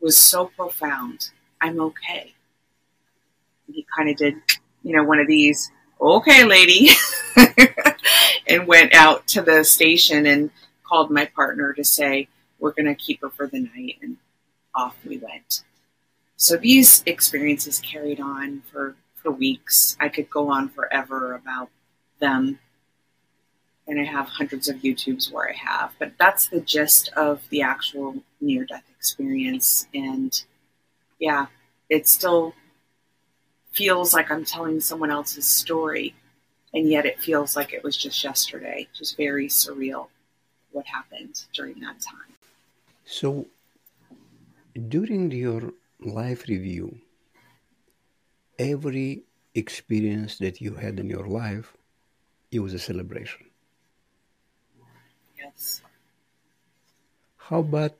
[0.00, 1.30] was so profound.
[1.60, 2.34] I'm okay.
[3.70, 4.34] He kind of did,
[4.82, 6.90] you know, one of these okay, lady,
[8.46, 10.50] and went out to the station and
[10.86, 13.96] called my partner to say, we're going to keep her for the night.
[14.02, 14.16] And
[14.74, 15.62] off we went.
[16.36, 19.96] So these experiences carried on for, for weeks.
[20.00, 21.70] I could go on forever about
[22.24, 22.58] them.
[23.86, 27.60] And I have hundreds of YouTubes where I have, but that's the gist of the
[27.60, 29.86] actual near death experience.
[29.92, 30.32] And
[31.18, 31.46] yeah,
[31.90, 32.54] it still
[33.72, 36.14] feels like I'm telling someone else's story,
[36.72, 38.88] and yet it feels like it was just yesterday.
[38.98, 40.08] Just very surreal
[40.72, 42.32] what happened during that time.
[43.04, 43.46] So,
[44.88, 45.62] during your
[46.00, 46.86] life review,
[48.58, 51.76] every experience that you had in your life,
[52.54, 53.46] it was a celebration.
[55.36, 55.82] Yes.
[57.36, 57.96] How about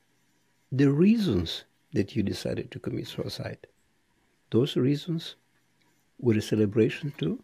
[0.70, 3.66] the reasons that you decided to commit suicide?
[4.50, 5.34] Those reasons
[6.20, 7.42] were a celebration too?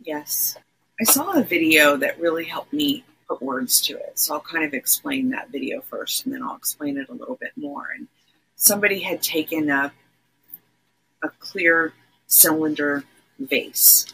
[0.00, 0.56] Yes.
[1.00, 4.18] I saw a video that really helped me put words to it.
[4.18, 7.36] So I'll kind of explain that video first and then I'll explain it a little
[7.36, 7.88] bit more.
[7.96, 8.06] And
[8.56, 9.92] somebody had taken a
[11.22, 11.94] a clear
[12.26, 13.02] cylinder
[13.38, 14.12] vase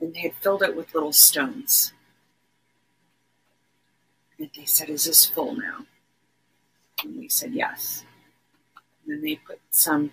[0.00, 1.92] and they had filled it with little stones.
[4.38, 5.86] And they said, Is this full now?
[7.02, 8.04] And we said, Yes.
[9.04, 10.12] And then they put some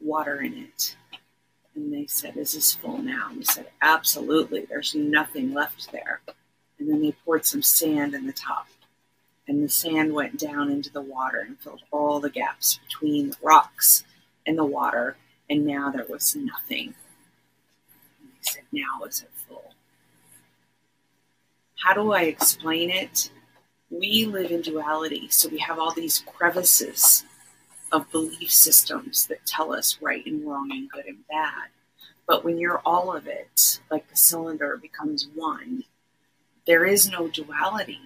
[0.00, 0.96] water in it.
[1.74, 3.28] And they said, Is this full now?
[3.28, 4.64] And we said, Absolutely.
[4.64, 6.20] There's nothing left there.
[6.78, 8.66] And then they poured some sand in the top.
[9.46, 13.36] And the sand went down into the water and filled all the gaps between the
[13.42, 14.04] rocks
[14.46, 15.16] and the water.
[15.50, 16.94] And now there was nothing.
[18.42, 19.72] Said, Now is it full?
[21.82, 23.30] How do I explain it?
[23.90, 27.24] We live in duality, so we have all these crevices
[27.90, 31.68] of belief systems that tell us right and wrong and good and bad.
[32.26, 35.84] But when you're all of it, like the cylinder becomes one,
[36.66, 38.00] there is no duality.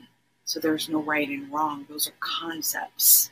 [0.44, 1.87] So there's no right and wrong.
[1.88, 3.31] Those are concepts.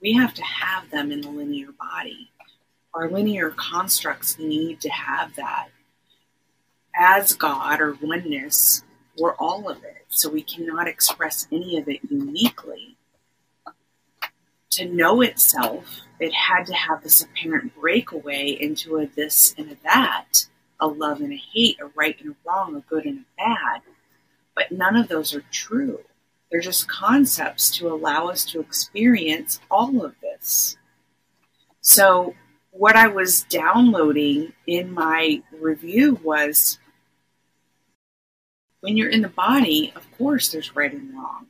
[0.00, 2.30] We have to have them in the linear body.
[2.94, 5.68] Our linear constructs need to have that.
[6.94, 8.82] As God or oneness,
[9.18, 10.04] we're all of it.
[10.08, 12.96] So we cannot express any of it uniquely
[14.72, 19.76] to know itself, it had to have this apparent breakaway into a this and a
[19.84, 20.46] that,
[20.80, 23.82] a love and a hate, a right and a wrong, a good and a bad.
[24.54, 26.00] But none of those are true.
[26.50, 30.76] They're just concepts to allow us to experience all of this.
[31.80, 32.34] So,
[32.70, 36.78] what I was downloading in my review was
[38.82, 41.46] when you're in the body, of course, there's right and wrong.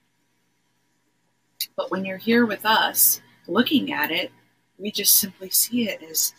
[1.77, 4.31] But when you're here with us, looking at it,
[4.79, 6.35] we just simply see it as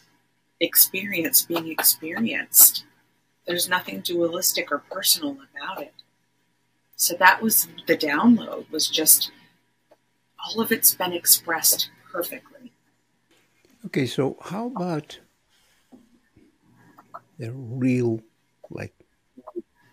[0.59, 2.85] experience being experienced.
[3.47, 5.93] There's nothing dualistic or personal about it.
[6.95, 9.31] So that was the download, was just
[10.45, 12.71] all of it's been expressed perfectly.
[13.87, 15.19] Okay, so how about
[17.39, 18.21] they're real,
[18.69, 18.93] like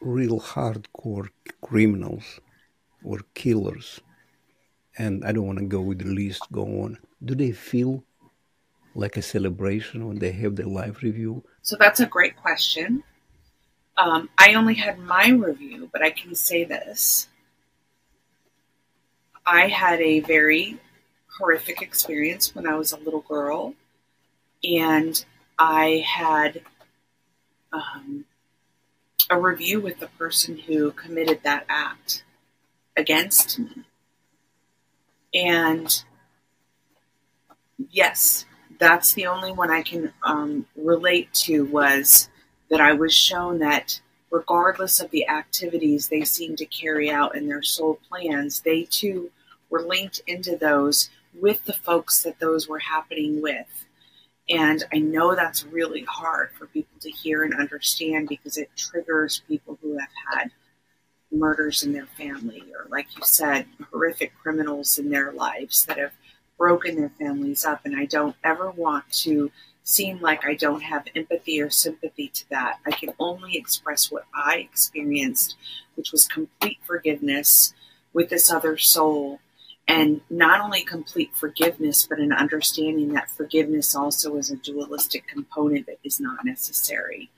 [0.01, 1.29] real hardcore
[1.61, 2.41] criminals
[3.05, 4.01] or killers,
[4.99, 6.99] and I don't want to go with the list, go on.
[7.25, 8.05] Do they feel
[8.95, 11.45] like a celebration when they have their life review?
[11.63, 13.03] So that's a great question.
[13.97, 17.29] Um, I only had my review, but I can say this.
[19.45, 20.79] I had a very
[21.39, 23.75] horrific experience when I was a little girl,
[24.63, 25.23] and
[25.59, 26.63] I had
[27.73, 28.25] um,
[29.31, 32.25] a review with the person who committed that act
[32.97, 33.85] against me.
[35.33, 36.03] And
[37.91, 38.45] yes,
[38.79, 42.29] that's the only one I can um, relate to was
[42.71, 44.01] that I was shown that
[44.31, 49.31] regardless of the activities they seemed to carry out in their soul plans, they too
[49.69, 53.87] were linked into those with the folks that those were happening with.
[54.51, 59.43] And I know that's really hard for people to hear and understand because it triggers
[59.47, 60.51] people who have had
[61.33, 66.13] murders in their family, or like you said, horrific criminals in their lives that have
[66.59, 67.83] broken their families up.
[67.85, 69.53] And I don't ever want to
[69.85, 72.81] seem like I don't have empathy or sympathy to that.
[72.85, 75.57] I can only express what I experienced,
[75.95, 77.73] which was complete forgiveness
[78.13, 79.41] with this other soul.
[79.91, 85.87] And not only complete forgiveness, but an understanding that forgiveness also is a dualistic component
[85.87, 87.29] that is not necessary.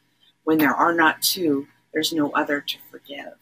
[0.45, 3.39] When there are not two, there's no other to forgive.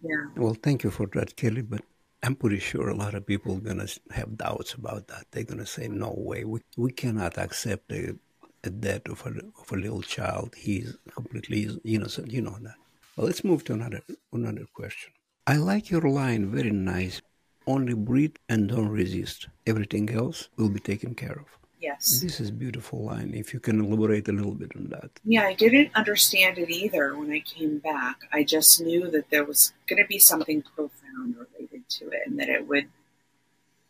[0.00, 0.24] Yeah.
[0.36, 1.60] Well, thank you for that, Kelly.
[1.60, 1.82] But
[2.22, 5.26] I'm pretty sure a lot of people are going to have doubts about that.
[5.30, 8.16] They're going to say, no way, we, we cannot accept a,
[8.62, 10.54] the death of a, of a little child.
[10.56, 12.32] He's completely innocent.
[12.32, 12.76] You know that.
[13.16, 14.00] Well, let's move to another,
[14.32, 15.12] another question.
[15.46, 17.20] I like your line, very nice.
[17.66, 19.48] Only breathe and don't resist.
[19.66, 21.46] Everything else will be taken care of.
[21.80, 22.20] Yes.
[22.20, 23.32] This is beautiful line.
[23.34, 25.10] If you can elaborate a little bit on that.
[25.24, 28.20] Yeah, I didn't understand it either when I came back.
[28.32, 32.38] I just knew that there was going to be something profound related to it and
[32.38, 32.88] that it would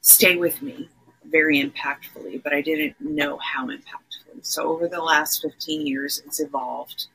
[0.01, 0.89] stay with me
[1.25, 4.43] very impactfully, but I didn't know how impactfully.
[4.43, 7.07] So over the last 15 years, it's evolved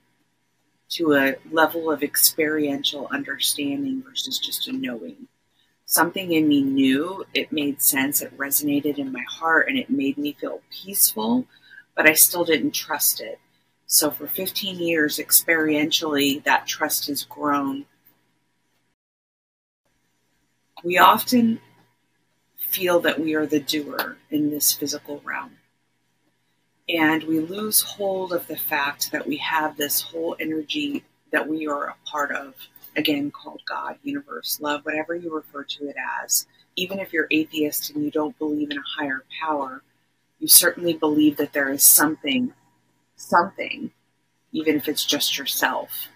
[0.91, 5.27] to a level of experiential understanding versus just a knowing
[5.91, 10.17] something in me knew it made sense, it resonated in my heart, and it made
[10.17, 11.45] me feel peaceful,
[11.97, 13.41] but I still didn't trust it.
[13.87, 17.85] So for 15 years, experientially, that trust has grown.
[20.81, 21.59] We often
[22.55, 25.57] feel that we are the doer in this physical realm.
[26.87, 31.67] And we lose hold of the fact that we have this whole energy that we
[31.67, 32.55] are a part of
[32.95, 36.47] again called God, universe, love, whatever you refer to it as.
[36.75, 39.83] Even if you're atheist and you don't believe in a higher power,
[40.39, 42.53] you certainly believe that there is something,
[43.15, 43.91] something,
[44.51, 46.07] even if it's just yourself.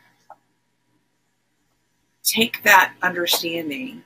[2.24, 4.04] Take that understanding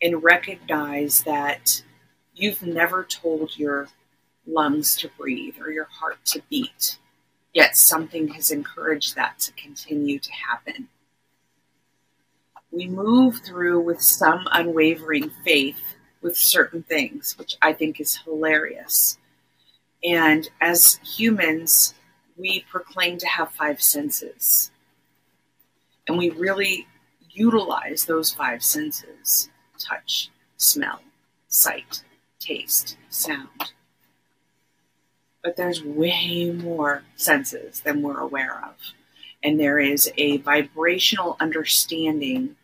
[0.00, 1.82] and recognize that
[2.34, 3.88] you've never told your
[4.46, 6.98] lungs to breathe or your heart to beat,
[7.52, 10.88] yet something has encouraged that to continue to happen
[12.76, 15.80] we move through with some unwavering faith
[16.20, 19.16] with certain things, which I think is hilarious.
[20.04, 21.94] And as humans,
[22.36, 24.70] we proclaim to have five senses.
[26.06, 26.86] And we really
[27.30, 29.48] utilize those five senses
[29.78, 31.00] touch, smell,
[31.48, 32.02] sight,
[32.38, 33.72] taste, sound.
[35.42, 38.74] But there's way more senses than we're aware of
[39.46, 42.56] and there is a vibrational understanding.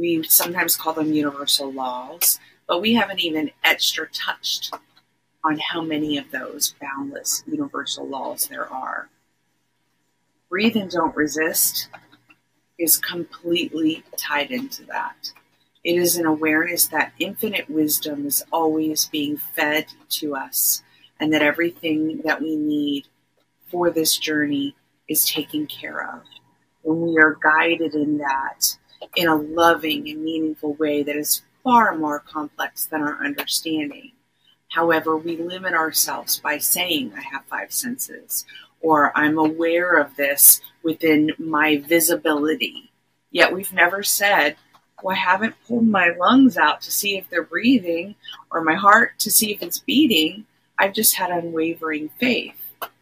[0.00, 4.72] We sometimes call them universal laws, but we haven't even etched or touched
[5.44, 9.10] on how many of those boundless universal laws there are.
[10.48, 11.88] Breathe and don't resist
[12.78, 15.32] is completely tied into that.
[15.84, 20.82] It is an awareness that infinite wisdom is always being fed to us
[21.20, 23.04] and that everything that we need
[23.70, 24.74] for this journey
[25.08, 26.22] is taken care of.
[26.80, 28.78] When we are guided in that
[29.16, 34.12] in a loving and meaningful way that is far more complex than our understanding.
[34.68, 38.46] However, we limit ourselves by saying, I have five senses,
[38.80, 42.90] or I'm aware of this within my visibility.
[43.30, 44.56] Yet we've never said,
[45.02, 48.14] well, I haven't pulled my lungs out to see if they're breathing
[48.50, 50.46] or my heart to see if it's beating.
[50.78, 52.54] I've just had unwavering faith.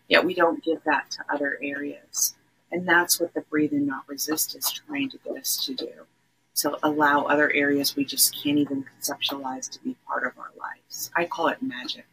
[0.09, 2.34] Yet we don't give that to other areas.
[2.71, 5.91] And that's what the breathe and not resist is trying to get us to do.
[6.57, 11.11] To allow other areas we just can't even conceptualize to be part of our lives.
[11.16, 12.07] I call it magic.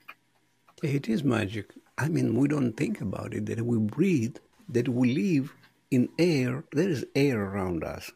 [0.84, 1.72] It is magic.
[1.98, 4.38] I mean, we don't think about it that we breathe,
[4.70, 5.54] that we live
[5.90, 6.64] in air.
[6.72, 8.12] There is air around us,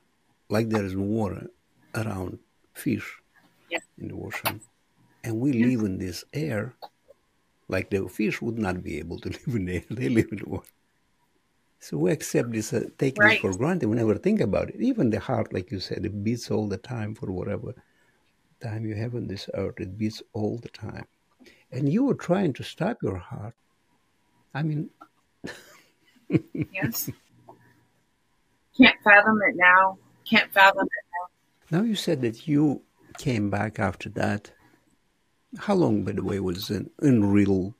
[0.49, 1.49] like there is water
[1.95, 2.37] around
[2.73, 3.17] fish
[3.69, 3.79] yeah.
[3.97, 4.61] in the ocean.
[5.23, 6.75] And we live in this air
[7.69, 10.67] like the fish would not be able to live in air, they live in water.
[11.79, 13.31] So we accept this, uh, take right.
[13.31, 13.87] this for granted.
[13.87, 14.81] We never think about it.
[14.81, 17.73] Even the heart, like you said, it beats all the time for whatever
[18.61, 19.79] time you have on this earth.
[19.79, 21.05] It beats all the time.
[21.71, 23.55] And you were trying to stop your heart.
[24.53, 24.89] I mean,
[26.29, 27.09] yes.
[28.77, 29.97] Can't fathom it now.
[30.29, 31.05] Can't fathom it
[31.71, 31.79] now.
[31.79, 32.81] Now you said that you
[33.17, 34.51] came back after that.
[35.57, 37.73] How long, by the way, was in, in real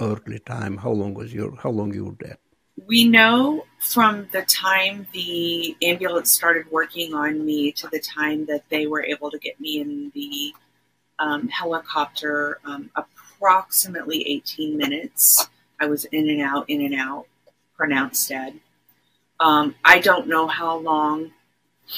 [0.00, 0.76] earthly time?
[0.76, 1.56] How long was your?
[1.56, 2.38] How long you were dead?
[2.86, 8.68] We know from the time the ambulance started working on me to the time that
[8.68, 10.52] they were able to get me in the
[11.18, 15.48] um, helicopter, um, approximately 18 minutes.
[15.80, 17.26] I was in and out, in and out,
[17.76, 18.60] pronounced dead.
[19.40, 21.32] Um, I don't know how long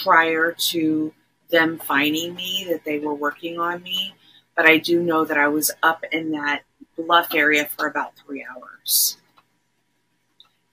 [0.03, 1.12] prior to
[1.51, 4.14] them finding me that they were working on me,
[4.55, 6.62] but I do know that I was up in that
[6.97, 9.16] bluff area for about three hours.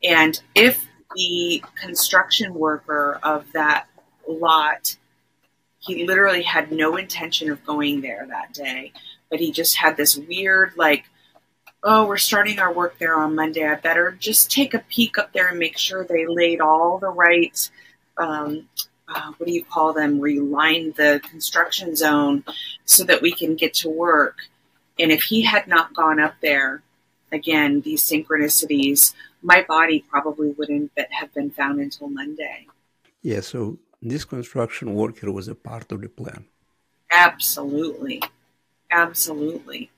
[0.04, 0.86] And if
[1.16, 3.88] the construction worker of that
[4.28, 4.96] lot,
[5.80, 8.92] he literally had no intention of going there that day,
[9.30, 11.06] but he just had this weird, like,
[11.84, 13.66] oh, we're starting our work there on Monday.
[13.66, 17.08] I better just take a peek up there and make sure they laid all the
[17.08, 17.70] right,
[18.18, 18.68] um,
[19.08, 22.44] uh, what do you call them, relined the construction zone
[22.86, 24.38] so that we can get to work.
[25.00, 26.82] And if he had not gone up there,
[27.32, 32.68] again, these synchronicities, my body probably wouldn't have been found until Monday.
[33.22, 36.46] Yeah, so this construction worker was a part of the plan.
[37.12, 38.22] Absolutely.
[38.92, 39.92] Absolutely.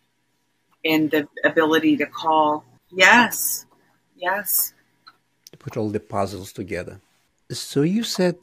[0.84, 3.66] And the ability to call, yes,
[4.16, 4.74] yes.
[5.52, 7.02] To put all the puzzles together.
[7.52, 8.38] So you said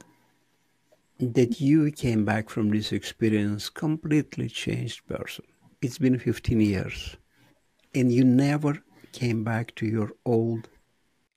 [1.19, 5.45] that you came back from this experience completely changed person.
[5.81, 7.17] It's been 15 years
[7.95, 10.69] and you never came back to your old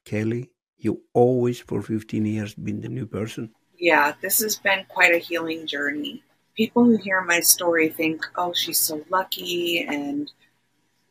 [0.05, 0.51] Kelly?
[0.78, 3.51] You always, for 15 years, been the new person?
[3.78, 6.22] Yeah, this has been quite a healing journey.
[6.57, 10.30] People who hear my story think, oh, she's so lucky and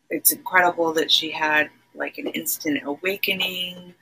[0.09, 3.93] it's incredible that she had like an instant awakening.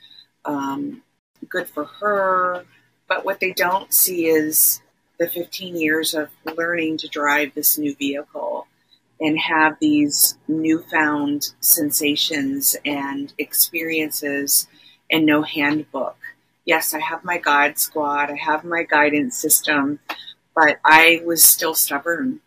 [0.46, 1.04] Um,
[1.50, 2.66] good for her.
[3.08, 4.82] But what they don't see is
[5.18, 8.68] the 15 years of learning to drive this new vehicle
[9.20, 14.68] and have these newfound sensations and experiences
[15.10, 16.18] and no handbook.
[16.66, 20.00] Yes, I have my God squad, I have my guidance system,
[20.54, 22.42] but I was still stubborn.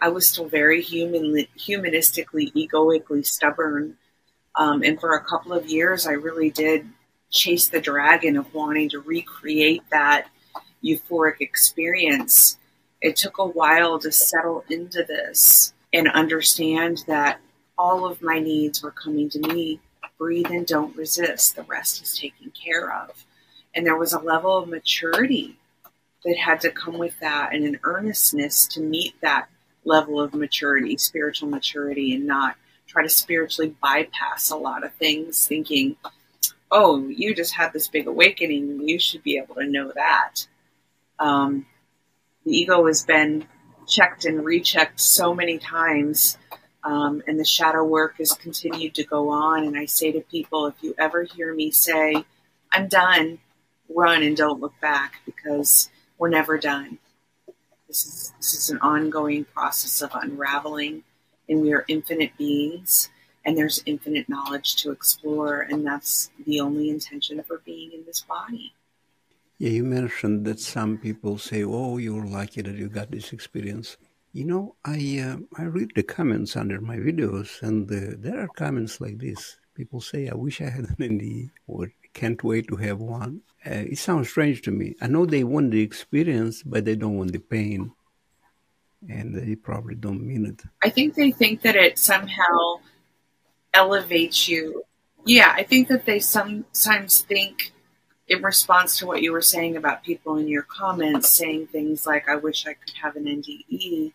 [0.00, 3.96] I was still very human, humanistically, egoically stubborn.
[4.54, 6.86] Um, and for a couple of years, I really did
[7.30, 10.28] chase the dragon of wanting to recreate that
[10.82, 12.58] euphoric experience.
[13.00, 17.40] It took a while to settle into this and understand that
[17.76, 19.80] all of my needs were coming to me
[20.20, 21.56] breathe and don't resist.
[21.56, 23.24] The rest is taken care of.
[23.74, 25.56] And there was a level of maturity
[26.24, 29.48] that had to come with that and an earnestness to meet that
[29.84, 32.56] level of maturity, spiritual maturity, and not
[32.86, 35.96] try to spiritually bypass a lot of things, thinking,
[36.70, 38.86] oh, you just had this big awakening.
[38.86, 40.46] You should be able to know that.
[41.18, 41.64] Um,
[42.44, 43.46] the ego has been
[43.88, 46.36] checked and rechecked so many times
[46.84, 49.64] um, and the shadow work has continued to go on.
[49.64, 52.24] And I say to people, if you ever hear me say,
[52.72, 53.38] I'm done,
[53.88, 56.98] run and don't look back because we're never done.
[57.88, 61.02] This is, this is an ongoing process of unraveling,
[61.48, 63.10] and we are infinite beings,
[63.44, 68.20] and there's infinite knowledge to explore, and that's the only intention for being in this
[68.20, 68.74] body.
[69.58, 73.96] Yeah, you mentioned that some people say, "Oh, you're lucky that you got this experience."
[74.32, 78.48] You know, I uh, I read the comments under my videos, and uh, there are
[78.48, 79.56] comments like this.
[79.74, 83.90] People say, "I wish I had an NDE," or "Can't wait to have one." Uh,
[83.90, 84.94] it sounds strange to me.
[85.00, 87.90] I know they want the experience, but they don't want the pain,
[89.08, 90.62] and they probably don't mean it.
[90.84, 92.80] I think they think that it somehow
[93.74, 94.84] elevates you.
[95.24, 97.72] Yeah, I think that they sometimes think
[98.28, 102.28] in response to what you were saying about people in your comments saying things like,
[102.28, 104.12] I wish I could have an NDE,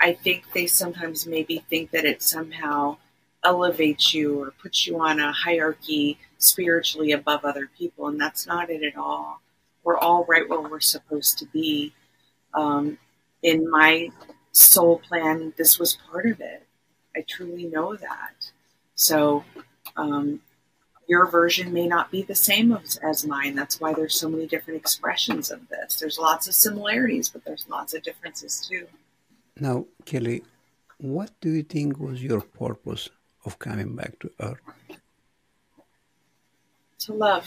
[0.00, 2.98] I think they sometimes maybe think that it somehow
[3.44, 8.70] elevates you or puts you on a hierarchy spiritually above other people, and that's not
[8.70, 9.40] it at all.
[9.84, 11.94] We're all right where we're supposed to be.
[12.54, 12.98] Um,
[13.42, 14.10] in my
[14.52, 16.66] soul plan, this was part of it.
[17.14, 18.50] I truly know that.
[18.94, 19.44] So
[19.96, 20.40] um,
[21.06, 23.54] your version may not be the same as, as mine.
[23.54, 26.00] That's why there's so many different expressions of this.
[26.00, 28.86] There's lots of similarities, but there's lots of differences too.
[29.58, 30.42] Now, Kelly,
[30.98, 33.08] what do you think was your purpose
[33.44, 34.60] of coming back to Earth?
[37.00, 37.46] To love,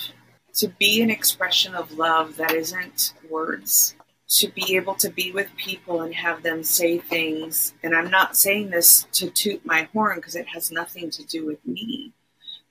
[0.55, 3.95] to be an expression of love that isn't words,
[4.29, 7.73] to be able to be with people and have them say things.
[7.83, 11.45] And I'm not saying this to toot my horn because it has nothing to do
[11.45, 12.13] with me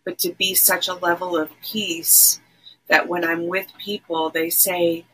[0.09, 2.41] but to be such a level of peace
[2.89, 5.05] that when I'm with people, they say,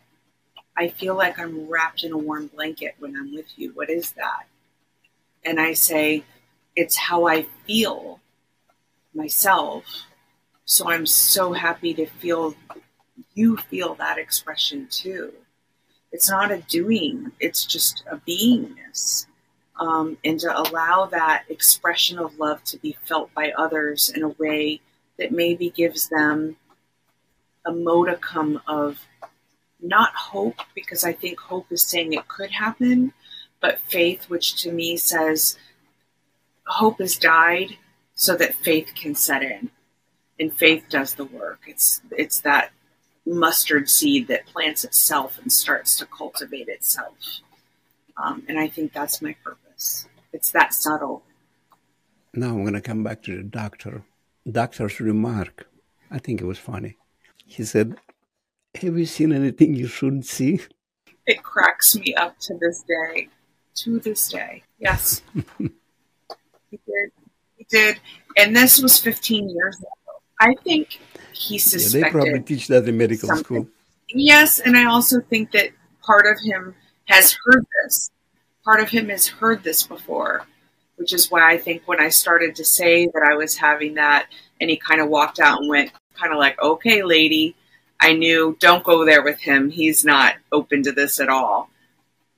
[0.77, 3.71] I feel like I'm wrapped in a warm blanket when I'm with you.
[3.75, 4.47] What is that?
[5.45, 6.25] And I say,
[6.75, 8.21] it's how I feel
[9.15, 9.85] myself.
[10.65, 12.55] So I'm so happy to feel
[13.35, 15.33] you feel that expression too.
[16.11, 19.27] It's not a doing, it's just a beingness
[19.79, 24.29] um, and to allow that expression of love to be felt by others in a
[24.29, 24.81] way
[25.19, 26.57] that maybe gives them
[27.67, 29.01] a modicum of
[29.85, 33.13] not hope, because I think hope is saying it could happen,
[33.61, 35.57] but faith, which to me says
[36.67, 37.77] hope has died
[38.15, 39.71] so that faith can set in.
[40.41, 41.61] And faith does the work.
[41.67, 42.73] It's it's that
[43.27, 47.15] mustard seed that plants itself and starts to cultivate itself.
[48.17, 50.07] Um, and I think that's my purpose.
[50.33, 51.23] It's that subtle.
[52.33, 54.03] Now I'm going to come back to the doctor.
[54.51, 55.69] Doctor's remark.
[56.11, 56.97] I think it was funny.
[57.47, 57.97] He said,
[58.81, 60.61] Have you seen anything you shouldn't see?
[61.27, 63.29] It cracks me up to this day.
[63.77, 64.63] To this day.
[64.79, 65.23] Yes.
[65.59, 65.71] he
[66.71, 67.11] did.
[67.57, 68.01] He did.
[68.37, 69.89] And this was 15 years ago.
[70.41, 71.01] I think
[71.33, 71.99] he suspected.
[71.99, 73.45] Yeah, they probably teach that in medical something.
[73.45, 73.69] school.
[74.09, 75.71] Yes, and I also think that
[76.03, 76.75] part of him
[77.07, 78.11] has heard this
[78.65, 80.47] part of him has heard this before,
[80.97, 84.27] which is why I think when I started to say that I was having that,
[84.61, 87.55] and he kind of walked out and went, kind of like, okay, lady,
[88.01, 89.71] I knew, don't go there with him.
[89.71, 91.71] He's not open to this at all.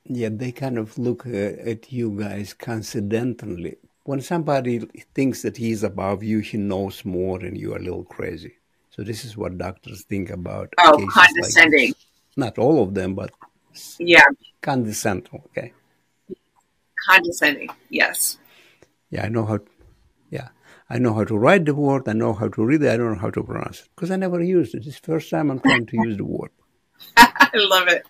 [0.04, 3.76] Yeah, they kind of look uh, at you guys coincidentally.
[4.04, 4.78] When somebody
[5.14, 8.54] thinks that he's above you, he knows more, and you're a little crazy.
[8.90, 10.72] So this is what doctors think about.
[10.78, 11.88] Oh, condescending.
[11.88, 11.96] Like
[12.36, 13.32] Not all of them, but
[13.98, 14.24] yeah,
[14.62, 15.42] condescending.
[15.46, 15.72] Okay
[17.06, 17.70] condescending.
[17.88, 18.38] Yes.
[19.10, 19.60] Yeah, I know how.
[20.88, 22.08] I know how to write the word.
[22.08, 22.92] I know how to read it.
[22.92, 24.86] I don't know how to pronounce it because I never used it.
[24.86, 26.50] It's the first time I'm trying to use the word.
[27.16, 28.06] I love it.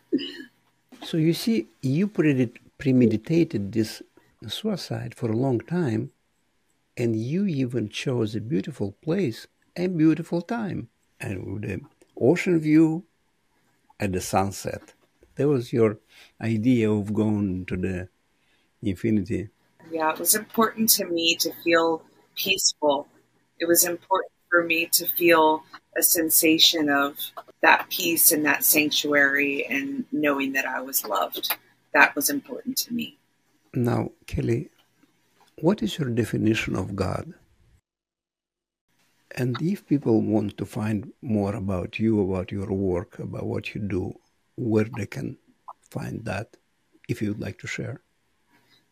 [1.03, 4.03] So you see, you premeditated this
[4.47, 6.11] suicide for a long time,
[6.97, 10.89] and you even chose a beautiful place and beautiful time,
[11.21, 11.81] and with the
[12.21, 13.05] ocean view
[13.99, 14.95] at the sunset.
[15.37, 15.99] That was your
[16.41, 18.09] idea of going to the
[18.83, 19.49] infinity.
[19.91, 22.03] Yeah, it was important to me to feel
[22.37, 23.09] peaceful.
[23.59, 25.65] It was important for me to feel
[25.97, 27.19] a sensation of
[27.63, 31.57] that peace and that sanctuary and knowing that I was loved.
[31.95, 33.17] That was important to me.
[33.75, 34.71] Now, Kelly,
[35.61, 37.33] what is your definition of God?
[39.35, 43.81] And if people want to find more about you, about your work, about what you
[43.81, 44.15] do,
[44.57, 45.37] where they can
[45.91, 46.57] find that,
[47.09, 48.01] if you'd like to share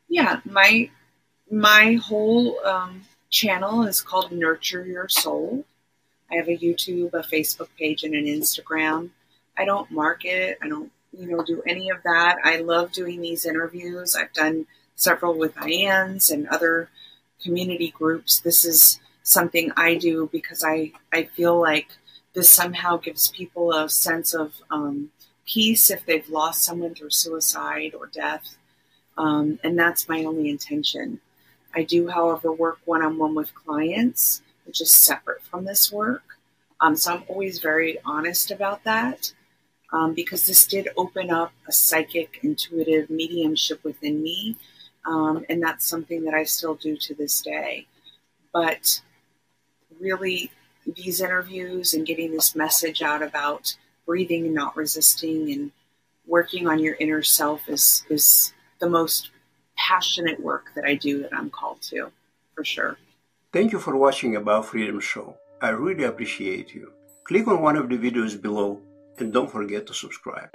[0.08, 0.90] yeah, my
[1.50, 3.02] my whole um,
[3.34, 5.64] channel is called Nurture Your Soul.
[6.30, 9.10] I have a YouTube, a Facebook page, and an Instagram.
[9.58, 10.56] I don't market.
[10.62, 12.36] I don't, you know, do any of that.
[12.44, 14.14] I love doing these interviews.
[14.14, 16.88] I've done several with IANDS and other
[17.42, 18.38] community groups.
[18.38, 21.88] This is something I do because I, I feel like
[22.34, 25.10] this somehow gives people a sense of um,
[25.44, 28.56] peace if they've lost someone through suicide or death.
[29.18, 31.20] Um, and that's my only intention.
[31.74, 36.22] I do, however, work one on one with clients, which is separate from this work.
[36.80, 39.32] Um, so I'm always very honest about that
[39.92, 44.56] um, because this did open up a psychic, intuitive mediumship within me.
[45.06, 47.86] Um, and that's something that I still do to this day.
[48.52, 49.02] But
[50.00, 50.50] really,
[50.86, 55.72] these interviews and getting this message out about breathing and not resisting and
[56.26, 59.30] working on your inner self is, is the most
[59.76, 62.10] passionate work that I do that I'm called to,
[62.54, 62.96] for sure.
[63.52, 65.36] Thank you for watching About Freedom Show.
[65.60, 66.92] I really appreciate you.
[67.24, 68.80] Click on one of the videos below
[69.18, 70.50] and don't forget to subscribe.